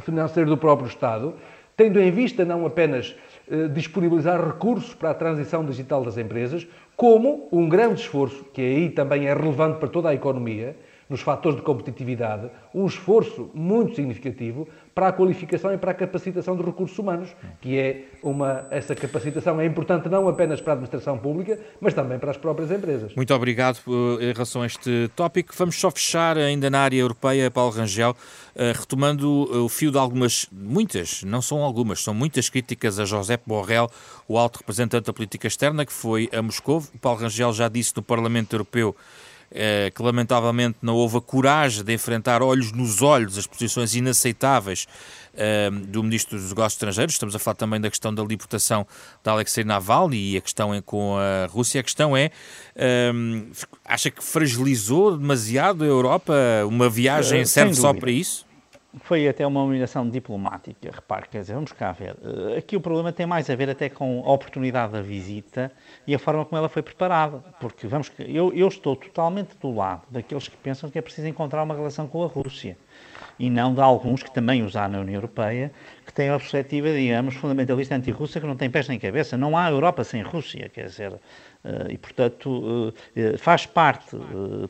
financeiro 0.00 0.48
do 0.48 0.56
próprio 0.56 0.86
Estado, 0.86 1.34
tendo 1.76 2.00
em 2.00 2.10
vista 2.10 2.44
não 2.44 2.64
apenas 2.66 3.14
disponibilizar 3.72 4.44
recursos 4.44 4.94
para 4.94 5.10
a 5.10 5.14
transição 5.14 5.64
digital 5.64 6.04
das 6.04 6.16
empresas, 6.16 6.66
como 7.02 7.48
um 7.50 7.68
grande 7.68 8.00
esforço, 8.00 8.44
que 8.52 8.60
aí 8.60 8.88
também 8.88 9.26
é 9.26 9.34
relevante 9.34 9.80
para 9.80 9.88
toda 9.88 10.10
a 10.10 10.14
economia, 10.14 10.76
nos 11.12 11.20
fatores 11.20 11.58
de 11.58 11.62
competitividade, 11.62 12.50
um 12.74 12.86
esforço 12.86 13.50
muito 13.52 13.94
significativo 13.94 14.66
para 14.94 15.08
a 15.08 15.12
qualificação 15.12 15.72
e 15.72 15.78
para 15.78 15.90
a 15.90 15.94
capacitação 15.94 16.56
de 16.56 16.62
recursos 16.62 16.98
humanos, 16.98 17.28
que 17.60 17.78
é 17.78 18.04
uma 18.22 18.66
essa 18.70 18.94
capacitação 18.94 19.60
é 19.60 19.66
importante 19.66 20.08
não 20.08 20.26
apenas 20.26 20.60
para 20.60 20.72
a 20.72 20.74
administração 20.74 21.18
pública, 21.18 21.58
mas 21.80 21.92
também 21.92 22.18
para 22.18 22.30
as 22.30 22.36
próprias 22.36 22.70
empresas. 22.70 23.14
Muito 23.14 23.34
obrigado 23.34 23.78
eh, 23.86 24.30
em 24.30 24.32
relação 24.32 24.62
a 24.62 24.66
este 24.66 25.10
tópico. 25.14 25.54
Vamos 25.56 25.78
só 25.78 25.90
fechar 25.90 26.38
ainda 26.38 26.70
na 26.70 26.80
área 26.80 26.98
europeia, 26.98 27.50
Paulo 27.50 27.72
Rangel, 27.72 28.16
eh, 28.54 28.72
retomando 28.74 29.64
o 29.64 29.68
fio 29.68 29.90
de 29.90 29.98
algumas, 29.98 30.46
muitas, 30.50 31.22
não 31.24 31.42
são 31.42 31.62
algumas, 31.62 32.02
são 32.02 32.14
muitas 32.14 32.48
críticas 32.48 32.98
a 32.98 33.04
José 33.04 33.38
Borrell, 33.46 33.90
o 34.26 34.38
alto 34.38 34.58
representante 34.58 35.06
da 35.06 35.12
política 35.12 35.46
externa, 35.46 35.84
que 35.84 35.92
foi 35.92 36.28
a 36.32 36.40
Moscou. 36.40 36.82
O 36.94 36.98
Paulo 36.98 37.20
Rangel 37.20 37.52
já 37.52 37.68
disse 37.68 37.94
no 37.96 38.02
Parlamento 38.02 38.54
Europeu 38.54 38.96
que 39.94 40.02
lamentavelmente 40.02 40.78
não 40.82 40.94
houve 40.94 41.18
a 41.18 41.20
coragem 41.20 41.84
de 41.84 41.92
enfrentar 41.92 42.42
olhos 42.42 42.72
nos 42.72 43.02
olhos 43.02 43.36
as 43.38 43.46
posições 43.46 43.94
inaceitáveis 43.94 44.86
é, 45.34 45.70
do 45.70 46.02
Ministro 46.02 46.38
dos 46.38 46.48
Negócios 46.48 46.74
Estrangeiros. 46.74 47.14
Estamos 47.14 47.34
a 47.34 47.38
falar 47.38 47.54
também 47.54 47.80
da 47.80 47.90
questão 47.90 48.14
da 48.14 48.22
libertação 48.22 48.86
de 49.22 49.30
Alexei 49.30 49.64
Navalny 49.64 50.32
e 50.32 50.36
a 50.36 50.40
questão 50.40 50.70
com 50.82 51.16
a 51.16 51.46
Rússia. 51.46 51.80
A 51.80 51.84
questão 51.84 52.16
é, 52.16 52.30
é 52.76 53.12
acha 53.84 54.10
que 54.10 54.22
fragilizou 54.22 55.16
demasiado 55.16 55.84
a 55.84 55.86
Europa? 55.86 56.34
Uma 56.66 56.88
viagem 56.88 57.44
serve 57.44 57.74
só 57.74 57.92
para 57.92 58.10
isso? 58.10 58.46
Foi 59.00 59.26
até 59.26 59.46
uma 59.46 59.62
humilhação 59.62 60.08
diplomática, 60.08 60.90
repare, 60.92 61.26
quer 61.28 61.40
dizer, 61.40 61.54
vamos 61.54 61.72
cá 61.72 61.92
ver. 61.92 62.14
Eh, 62.22 62.58
aqui 62.58 62.76
o 62.76 62.80
problema 62.80 63.10
tem 63.12 63.24
mais 63.24 63.48
a 63.48 63.56
ver 63.56 63.70
até 63.70 63.88
com 63.88 64.22
a 64.24 64.32
oportunidade 64.32 64.92
da 64.92 65.00
visita 65.00 65.72
e 66.06 66.14
a 66.14 66.18
forma 66.18 66.44
como 66.44 66.58
ela 66.58 66.68
foi 66.68 66.82
preparada. 66.82 67.38
Porque, 67.58 67.86
vamos, 67.86 68.12
eu, 68.18 68.52
eu 68.52 68.68
estou 68.68 68.94
totalmente 68.94 69.56
do 69.58 69.74
lado 69.74 70.02
daqueles 70.10 70.46
que 70.46 70.56
pensam 70.56 70.90
que 70.90 70.98
é 70.98 71.02
preciso 71.02 71.26
encontrar 71.26 71.62
uma 71.62 71.74
relação 71.74 72.06
com 72.06 72.22
a 72.22 72.26
Rússia 72.26 72.76
e 73.38 73.48
não 73.50 73.74
de 73.74 73.80
alguns 73.80 74.22
que 74.22 74.30
também 74.30 74.66
há 74.74 74.88
na 74.88 75.00
União 75.00 75.16
Europeia, 75.16 75.72
que 76.06 76.12
têm 76.12 76.28
a 76.28 76.38
perspectiva, 76.38 76.92
digamos, 76.92 77.34
fundamentalista 77.34 77.94
anti-russa, 77.94 78.40
que 78.40 78.46
não 78.46 78.56
tem 78.56 78.70
pés 78.70 78.88
nem 78.88 78.98
cabeça. 78.98 79.36
Não 79.36 79.56
há 79.56 79.70
Europa 79.70 80.04
sem 80.04 80.22
Rússia, 80.22 80.68
quer 80.68 80.86
dizer, 80.86 81.14
e, 81.90 81.96
portanto, 81.96 82.92
eh, 83.14 83.36
faz 83.36 83.66
parte, 83.66 84.16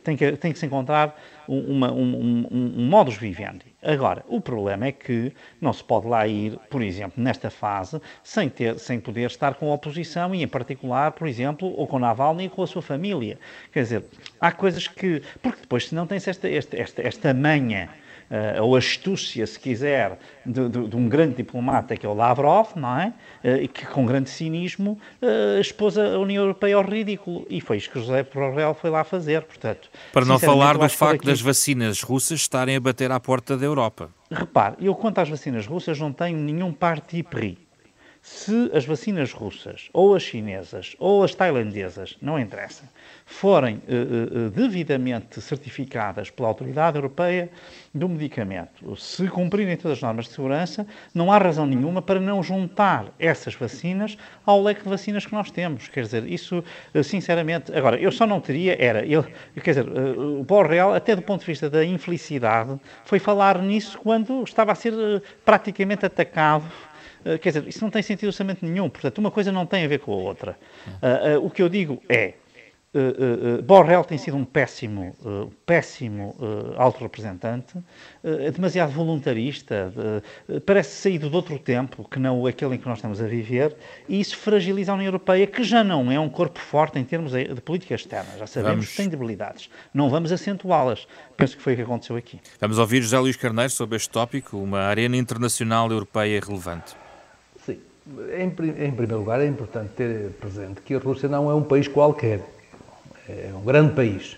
tem 0.05 0.17
que, 0.17 0.33
tem 0.33 0.53
que 0.53 0.59
se 0.59 0.67
encontrar 0.67 1.19
uma, 1.49 1.91
um, 1.91 2.17
um, 2.17 2.49
um 2.53 2.87
modus 2.87 3.17
vivendi. 3.17 3.65
Agora, 3.83 4.23
o 4.29 4.41
problema 4.41 4.87
é 4.87 4.93
que 4.93 5.33
não 5.61 5.73
se 5.73 5.83
pode 5.83 6.07
lá 6.07 6.27
ir, 6.27 6.59
por 6.71 6.83
exemplo, 6.83 7.23
nesta 7.23 7.51
fase, 7.51 8.01
sem, 8.23 8.49
ter, 8.49 8.79
sem 8.79 9.01
poder 9.01 9.27
estar 9.27 9.55
com 9.55 9.71
a 9.71 9.75
oposição 9.75 10.35
e, 10.35 10.43
em 10.43 10.49
particular, 10.49 11.13
por 11.13 11.27
exemplo, 11.27 11.73
ou 11.77 11.87
com 11.87 11.99
Navalny 11.99 12.45
e 12.45 12.49
com 12.49 12.63
a 12.63 12.67
sua 12.67 12.83
família. 12.83 13.39
Quer 13.73 13.83
dizer, 13.83 14.05
há 14.41 14.53
coisas 14.53 14.87
que. 14.87 15.23
Porque 15.43 15.63
depois, 15.63 15.89
se 15.89 15.95
não 15.95 16.07
tens 16.07 16.29
esta, 16.29 16.49
esta, 16.49 16.77
esta, 16.77 17.03
esta 17.03 17.35
manha 17.35 17.89
uh, 18.33 18.63
ou 18.63 18.75
astúcia, 18.75 19.47
se 19.47 19.61
quiser, 19.61 20.19
de, 20.45 20.69
de, 20.69 20.89
de, 20.89 20.97
um 20.97 21.09
grande 21.09 21.37
diplomata 21.37 21.97
que 21.97 22.07
é 22.07 22.09
o 22.09 22.15
Lavrov, 22.15 22.71
não 22.75 22.99
é? 22.99 23.13
Uh, 23.45 23.57
e 23.63 23.69
que 23.69 23.87
com 23.87 24.07
grande 24.07 24.31
cinismo 24.31 24.99
uh, 25.21 25.61
expôs 25.61 25.99
a 25.99 26.19
União 26.19 26.43
Europeia 26.43 26.77
ao 26.77 26.83
ridículo. 26.83 27.47
E 27.51 27.61
foi 27.61 27.77
isso 27.77 27.91
que 27.91 28.01
José 28.01 28.23
Borrell 28.23 28.75
foi 28.75 28.91
lá 28.91 29.05
fazer, 29.05 29.43
portanto. 29.43 29.91
Para 30.13 30.25
não 30.25 30.39
falar 30.39 30.79
do 30.79 30.89
facto 30.89 31.17
aqui... 31.17 31.27
das 31.27 31.41
vacinas 31.41 32.03
russas 32.03 32.41
estarem 32.41 32.77
a 32.77 32.81
bater 32.81 33.13
à 33.13 33.21
porta 33.21 33.57
da 33.57 33.67
Europa. 33.67 34.11
Repare, 34.31 34.77
eu 34.81 34.95
quanto 34.95 35.19
às 35.19 35.29
vacinas 35.29 35.67
russas 35.67 35.99
não 35.99 36.13
tenho 36.13 36.39
nenhum 36.39 36.73
parti 36.73 37.23
pris. 37.23 37.57
Se 38.25 38.71
as 38.73 38.85
vacinas 38.85 39.33
russas, 39.33 39.91
ou 39.93 40.15
as 40.15 40.23
chinesas, 40.23 40.95
ou 41.01 41.25
as 41.25 41.35
tailandesas, 41.35 42.17
não 42.23 42.39
interessa, 42.39 42.89
forem 43.27 43.83
uh, 43.89 44.47
uh, 44.47 44.51
devidamente 44.51 45.41
certificadas 45.41 46.31
pela 46.31 46.47
Autoridade 46.47 46.97
Europeia 46.97 47.51
do 47.93 48.09
Medicamento, 48.09 48.95
se 48.95 49.27
cumprirem 49.27 49.77
todas 49.77 49.99
as 49.99 50.03
normas 50.03 50.27
de 50.27 50.35
segurança, 50.35 50.87
não 51.13 51.33
há 51.33 51.39
razão 51.39 51.67
nenhuma 51.67 52.01
para 52.01 52.21
não 52.21 52.45
juntar 52.45 53.07
essas 53.19 53.57
vacinas 53.57 54.17
ao 54.47 54.63
leque 54.63 54.85
de 54.85 54.89
vacinas 54.89 55.27
que 55.27 55.33
nós 55.33 55.51
temos. 55.51 55.89
Quer 55.89 56.05
dizer, 56.05 56.25
isso, 56.25 56.63
uh, 56.95 57.03
sinceramente, 57.03 57.75
agora, 57.75 57.99
eu 57.99 58.13
só 58.13 58.25
não 58.25 58.41
teria, 58.41 58.81
era, 58.81 59.05
eu, 59.05 59.25
quer 59.65 59.71
dizer, 59.71 59.87
o 59.89 60.63
Real, 60.63 60.95
até 60.95 61.17
do 61.17 61.23
ponto 61.23 61.41
de 61.41 61.47
vista 61.47 61.69
da 61.69 61.85
infelicidade, 61.85 62.79
foi 63.05 63.19
falar 63.19 63.59
nisso 63.61 63.99
quando 63.99 64.45
estava 64.45 64.71
a 64.71 64.77
ser 64.77 64.95
praticamente 65.45 66.07
atacado 66.07 66.65
Quer 67.41 67.49
dizer, 67.51 67.69
isso 67.69 67.83
não 67.83 67.91
tem 67.91 68.03
sentido 68.03 68.29
absolutamente 68.29 68.65
nenhum. 68.65 68.89
Portanto, 68.89 69.19
uma 69.19 69.31
coisa 69.31 69.51
não 69.51 69.67
tem 69.67 69.85
a 69.85 69.89
ver 69.89 70.01
com 70.01 70.13
a 70.13 70.17
outra. 70.17 70.57
Uh, 70.87 71.39
uh, 71.39 71.47
o 71.47 71.51
que 71.51 71.63
eu 71.63 71.69
digo 71.69 72.03
é, 72.09 72.35
Uh, 72.95 73.59
uh, 73.59 73.63
Borrell 73.63 74.05
tem 74.05 74.19
sido 74.19 74.37
um 74.37 74.45
péssimo, 74.45 75.17
uh, 75.25 75.51
péssimo 75.65 76.37
alto 76.77 77.03
representante, 77.03 77.79
uh, 77.79 78.53
demasiado 78.53 78.93
voluntarista, 78.93 79.91
parece 80.67 80.97
saído 80.97 81.31
de 81.31 81.35
outro 81.35 81.59
tempo 81.59 82.07
que 82.07 82.19
não 82.19 82.45
aquele 82.45 82.75
em 82.75 82.79
que 82.79 82.87
nós 82.87 82.99
estamos 82.99 83.23
a 83.23 83.27
viver, 83.27 83.75
e 84.07 84.21
isso 84.21 84.37
fragiliza 84.37 84.93
a 84.93 84.95
União 84.95 85.07
Europeia, 85.07 85.47
que 85.47 85.65
já 85.65 85.83
não 85.83 86.13
é 86.13 86.21
um 86.21 86.29
corpo 86.29 86.61
forte 86.61 86.99
em 86.99 87.05
termos 87.05 87.33
de 87.33 87.63
política 87.63 87.95
externa. 87.95 88.29
Já 88.39 88.47
sabemos 88.47 88.75
vamos... 88.75 88.91
que 88.91 88.97
tem 88.97 89.09
debilidades. 89.09 89.71
Não 89.95 90.11
vamos 90.11 90.31
acentuá-las. 90.31 91.09
Penso 91.35 91.57
que 91.57 91.63
foi 91.63 91.73
o 91.73 91.77
que 91.77 91.83
aconteceu 91.83 92.17
aqui. 92.17 92.41
Vamos 92.61 92.79
ouvir 92.79 93.01
José 93.01 93.19
Luís 93.19 93.37
Carneiro 93.37 93.71
sobre 93.71 93.97
este 93.97 94.11
tópico, 94.11 94.59
uma 94.59 94.81
arena 94.81 95.17
internacional 95.17 95.91
europeia 95.91 96.39
relevante. 96.47 96.95
Em, 98.07 98.47
em 98.47 98.91
primeiro 98.91 99.19
lugar, 99.19 99.41
é 99.41 99.47
importante 99.47 99.91
ter 99.97 100.31
presente 100.41 100.81
que 100.81 100.95
a 100.95 100.99
Rússia 100.99 101.29
não 101.29 101.51
é 101.51 101.55
um 101.55 101.63
país 101.63 101.87
qualquer 101.87 102.41
é 103.29 103.51
um 103.55 103.65
grande 103.65 103.95
país. 103.95 104.37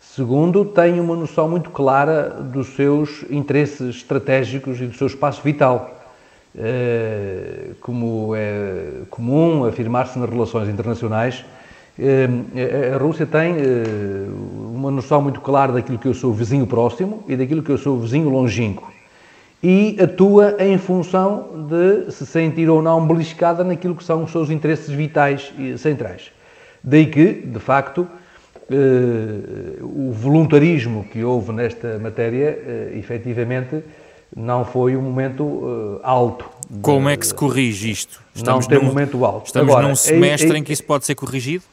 Segundo, 0.00 0.64
tem 0.64 1.00
uma 1.00 1.16
noção 1.16 1.48
muito 1.48 1.70
clara 1.70 2.30
dos 2.30 2.68
seus 2.76 3.24
interesses 3.30 3.96
estratégicos 3.96 4.80
e 4.80 4.86
do 4.86 4.96
seu 4.96 5.06
espaço 5.06 5.42
vital. 5.42 5.90
É, 6.56 7.70
como 7.80 8.32
é 8.36 9.02
comum 9.10 9.64
afirmar-se 9.64 10.18
nas 10.18 10.30
relações 10.30 10.68
internacionais, 10.68 11.44
é, 11.98 12.92
a 12.94 12.98
Rússia 12.98 13.26
tem 13.26 13.54
é, 13.54 14.26
uma 14.72 14.90
noção 14.90 15.20
muito 15.20 15.40
clara 15.40 15.72
daquilo 15.72 15.98
que 15.98 16.06
eu 16.06 16.14
sou 16.14 16.32
vizinho 16.32 16.66
próximo 16.66 17.24
e 17.26 17.34
daquilo 17.34 17.62
que 17.62 17.72
eu 17.72 17.78
sou 17.78 17.98
vizinho 17.98 18.28
longínquo. 18.28 18.93
E 19.66 19.96
atua 19.98 20.56
em 20.58 20.76
função 20.76 21.66
de 21.70 22.12
se 22.12 22.26
sentir 22.26 22.68
ou 22.68 22.82
não 22.82 23.06
beliscada 23.06 23.64
naquilo 23.64 23.94
que 23.94 24.04
são 24.04 24.24
os 24.24 24.30
seus 24.30 24.50
interesses 24.50 24.90
vitais 24.90 25.54
e 25.58 25.78
centrais. 25.78 26.30
Daí 26.82 27.06
que, 27.06 27.32
de 27.32 27.58
facto, 27.58 28.06
eh, 28.70 29.78
o 29.80 30.12
voluntarismo 30.12 31.04
que 31.04 31.24
houve 31.24 31.50
nesta 31.52 31.98
matéria, 31.98 32.58
eh, 32.66 32.92
efetivamente, 32.98 33.82
não 34.36 34.66
foi 34.66 34.98
um 34.98 35.00
momento 35.00 35.62
eh, 35.64 36.00
alto. 36.02 36.44
Como 36.82 37.08
é 37.08 37.16
que 37.16 37.26
se 37.26 37.34
corrige 37.34 37.90
isto? 37.90 38.22
Estamos 38.34 38.66
não 38.66 38.68
tem 38.68 38.78
num, 38.78 38.92
momento 38.92 39.24
alto. 39.24 39.46
Estamos 39.46 39.72
Agora, 39.72 39.88
num 39.88 39.96
semestre 39.96 40.50
é, 40.50 40.54
é, 40.56 40.58
em 40.58 40.62
que 40.62 40.74
isso 40.74 40.84
pode 40.84 41.06
ser 41.06 41.14
corrigido? 41.14 41.64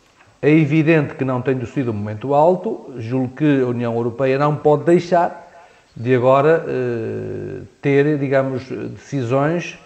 É 0.42 0.50
evidente 0.50 1.16
que 1.16 1.26
não 1.26 1.42
tem 1.42 1.60
sido 1.66 1.92
um 1.92 1.94
momento 1.94 2.34
alto. 2.34 2.94
Julgo 3.00 3.36
que 3.36 3.62
a 3.62 3.68
União 3.68 3.94
Europeia 3.96 4.40
não 4.40 4.56
pode 4.56 4.86
deixar 4.86 5.51
de 5.96 6.16
agora 6.16 6.66
ter, 7.82 8.18
digamos, 8.18 8.64
decisões 8.70 9.78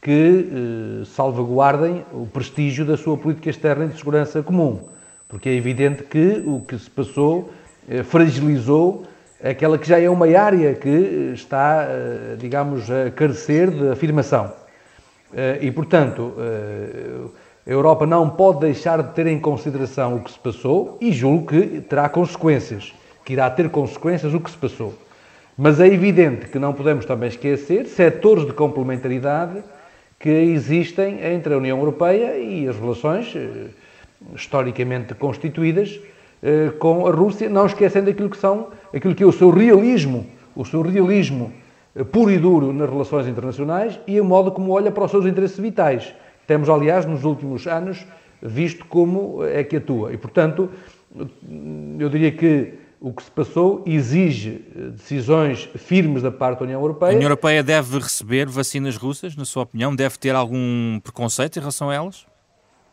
que 0.00 1.02
eh, 1.02 1.04
salvaguardem 1.04 2.04
o 2.12 2.26
prestígio 2.26 2.86
da 2.86 2.96
sua 2.96 3.16
política 3.16 3.50
externa 3.50 3.84
e 3.84 3.88
de 3.88 3.98
segurança 3.98 4.42
comum. 4.42 4.80
Porque 5.28 5.48
é 5.48 5.54
evidente 5.54 6.02
que 6.04 6.42
o 6.46 6.60
que 6.60 6.78
se 6.78 6.88
passou 6.88 7.50
eh, 7.88 8.02
fragilizou 8.02 9.04
aquela 9.42 9.78
que 9.78 9.86
já 9.86 10.00
é 10.00 10.08
uma 10.08 10.26
área 10.26 10.74
que 10.74 11.32
está, 11.34 11.86
eh, 11.88 12.36
digamos, 12.38 12.90
a 12.90 13.10
carecer 13.10 13.70
de 13.70 13.90
afirmação. 13.90 14.52
Eh, 15.34 15.58
e, 15.62 15.70
portanto, 15.70 16.34
eh, 16.38 17.26
a 17.66 17.70
Europa 17.70 18.06
não 18.06 18.30
pode 18.30 18.60
deixar 18.60 19.02
de 19.02 19.12
ter 19.12 19.26
em 19.26 19.38
consideração 19.38 20.16
o 20.16 20.24
que 20.24 20.32
se 20.32 20.38
passou 20.38 20.96
e 20.98 21.12
julgo 21.12 21.46
que 21.46 21.80
terá 21.82 22.08
consequências, 22.08 22.94
que 23.22 23.34
irá 23.34 23.50
ter 23.50 23.68
consequências 23.68 24.32
o 24.32 24.40
que 24.40 24.50
se 24.50 24.56
passou. 24.56 24.94
Mas 25.62 25.78
é 25.78 25.86
evidente 25.86 26.46
que 26.46 26.58
não 26.58 26.72
podemos 26.72 27.04
também 27.04 27.28
esquecer 27.28 27.84
setores 27.84 28.46
de 28.46 28.52
complementaridade 28.54 29.62
que 30.18 30.30
existem 30.30 31.22
entre 31.22 31.52
a 31.52 31.58
União 31.58 31.78
Europeia 31.78 32.38
e 32.38 32.66
as 32.66 32.78
relações 32.78 33.30
eh, 33.36 33.66
historicamente 34.34 35.12
constituídas 35.14 36.00
eh, 36.42 36.72
com 36.78 37.06
a 37.06 37.10
Rússia, 37.10 37.50
não 37.50 37.66
esquecendo 37.66 38.08
aquilo 38.08 38.30
que 38.30 38.38
são, 38.38 38.68
aquilo 38.94 39.14
que 39.14 39.22
é 39.22 39.26
o 39.26 39.32
seu 39.32 39.50
realismo, 39.50 40.26
o 40.56 40.64
seu 40.64 40.80
realismo 40.80 41.52
eh, 41.94 42.04
puro 42.04 42.30
e 42.30 42.38
duro 42.38 42.72
nas 42.72 42.88
relações 42.88 43.28
internacionais 43.28 44.00
e 44.06 44.18
o 44.18 44.24
modo 44.24 44.52
como 44.52 44.72
olha 44.72 44.90
para 44.90 45.04
os 45.04 45.10
seus 45.10 45.26
interesses 45.26 45.58
vitais. 45.58 46.14
Temos, 46.46 46.70
aliás, 46.70 47.04
nos 47.04 47.22
últimos 47.22 47.66
anos, 47.66 48.06
visto 48.40 48.86
como 48.86 49.44
é 49.44 49.62
que 49.62 49.76
atua. 49.76 50.10
E, 50.10 50.16
portanto, 50.16 50.70
eu 51.98 52.08
diria 52.08 52.32
que 52.32 52.72
o 53.00 53.14
que 53.14 53.22
se 53.22 53.30
passou 53.30 53.82
exige 53.86 54.62
eh, 54.76 54.90
decisões 54.90 55.64
firmes 55.76 56.22
da 56.22 56.30
parte 56.30 56.58
da 56.58 56.64
União 56.66 56.80
Europeia. 56.80 57.12
A 57.12 57.14
União 57.14 57.28
Europeia 57.28 57.62
deve 57.62 57.98
receber 57.98 58.46
vacinas 58.46 58.96
russas, 58.96 59.34
na 59.34 59.46
sua 59.46 59.62
opinião? 59.62 59.96
Deve 59.96 60.18
ter 60.18 60.34
algum 60.34 61.00
preconceito 61.00 61.56
em 61.56 61.60
relação 61.60 61.88
a 61.88 61.94
elas? 61.94 62.26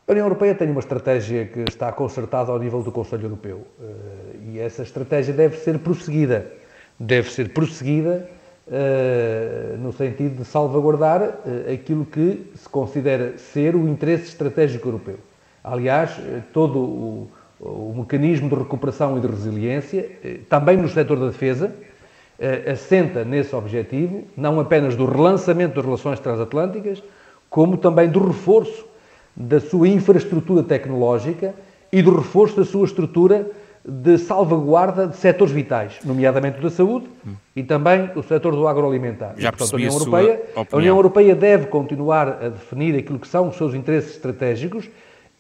A 0.08 0.14
União 0.14 0.26
Europeia 0.26 0.56
tem 0.56 0.72
uma 0.72 0.80
estratégia 0.80 1.46
que 1.46 1.60
está 1.68 1.92
concertada 1.92 2.54
ao 2.54 2.58
nível 2.58 2.82
do 2.82 2.92
Conselho 2.92 3.24
Europeu 3.26 3.68
eh, 3.82 4.54
e 4.54 4.60
essa 4.60 4.82
estratégia 4.82 5.34
deve 5.34 5.58
ser 5.58 5.78
prosseguida. 5.80 6.50
Deve 6.98 7.30
ser 7.30 7.50
prosseguida 7.50 8.30
eh, 8.72 9.76
no 9.78 9.92
sentido 9.92 10.38
de 10.38 10.46
salvaguardar 10.46 11.40
aquilo 11.72 12.06
que 12.06 12.50
se 12.56 12.70
considera 12.70 13.38
ser 13.38 13.76
o 13.76 13.90
interesse 13.90 14.30
estratégico 14.30 14.88
europeu. 14.88 15.20
Aliás, 15.62 16.12
todo 16.54 16.80
o 16.80 17.32
o 17.60 17.94
mecanismo 17.98 18.50
de 18.50 18.56
recuperação 18.56 19.18
e 19.18 19.22
de 19.22 19.28
resiliência, 19.28 20.10
eh, 20.24 20.38
também 20.50 20.78
no 20.78 20.88
setor 20.88 21.20
da 21.20 21.28
defesa, 21.28 21.74
eh, 22.40 22.72
assenta 22.72 23.26
nesse 23.26 23.56
objetivo, 23.56 24.24
não 24.36 24.60
apenas 24.60 24.96
do 24.96 25.06
relançamento 25.06 25.76
das 25.76 25.86
relações 25.86 26.20
transatlânticas, 26.20 27.02
como 27.50 27.78
também 27.78 28.10
do 28.10 28.26
reforço 28.26 28.86
da 29.36 29.60
sua 29.60 29.88
infraestrutura 29.88 30.64
tecnológica 30.64 31.54
e 31.92 32.02
do 32.02 32.16
reforço 32.16 32.58
da 32.58 32.66
sua 32.66 32.86
estrutura 32.86 33.50
de 33.88 34.18
salvaguarda 34.18 35.08
de 35.08 35.16
setores 35.16 35.54
vitais, 35.54 36.00
nomeadamente 36.04 36.60
o 36.60 36.62
da 36.62 36.70
saúde 36.70 37.08
e 37.56 37.64
também 37.64 38.10
o 38.16 38.22
setor 38.22 38.54
do 38.54 38.68
agroalimentar. 38.68 39.34
Já 39.38 39.50
e, 39.50 39.52
portanto, 39.52 39.74
a 39.74 39.78
União, 39.78 39.94
Europeia, 39.94 40.42
a 40.56 40.76
União 40.76 40.96
Europeia 40.98 41.36
deve 41.36 41.68
continuar 41.68 42.28
a 42.28 42.50
definir 42.50 42.98
aquilo 42.98 43.18
que 43.18 43.28
são 43.28 43.48
os 43.48 43.56
seus 43.56 43.74
interesses 43.74 44.12
estratégicos 44.12 44.90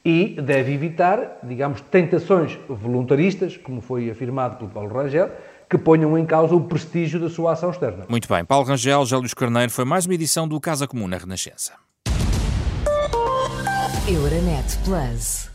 e 0.08 0.39
deve 0.41 0.74
evitar, 0.74 1.39
digamos, 1.43 1.82
tentações 1.82 2.58
voluntaristas, 2.70 3.58
como 3.58 3.82
foi 3.82 4.10
afirmado 4.10 4.56
pelo 4.56 4.70
Paulo 4.70 4.88
Rangel, 4.88 5.30
que 5.70 5.78
ponham 5.78 6.17
em 6.17 6.26
causa 6.26 6.56
o 6.56 6.62
prestígio 6.62 7.20
da 7.20 7.30
sua 7.30 7.52
ação 7.52 7.72
externa. 7.72 8.06
Muito 8.08 8.26
bem. 8.26 8.46
Paulo 8.46 8.65
Rangel, 8.65 9.06
Jélio 9.06 9.30
Carneiro, 9.36 9.70
foi 9.70 9.84
mais 9.84 10.06
uma 10.06 10.13
edição 10.15 10.48
do 10.48 10.58
Casa 10.62 10.88
Comum 10.88 11.10
na 11.10 11.17
Renascença. 11.17 11.74
Euronet 14.08 14.78
Plus. 14.86 15.50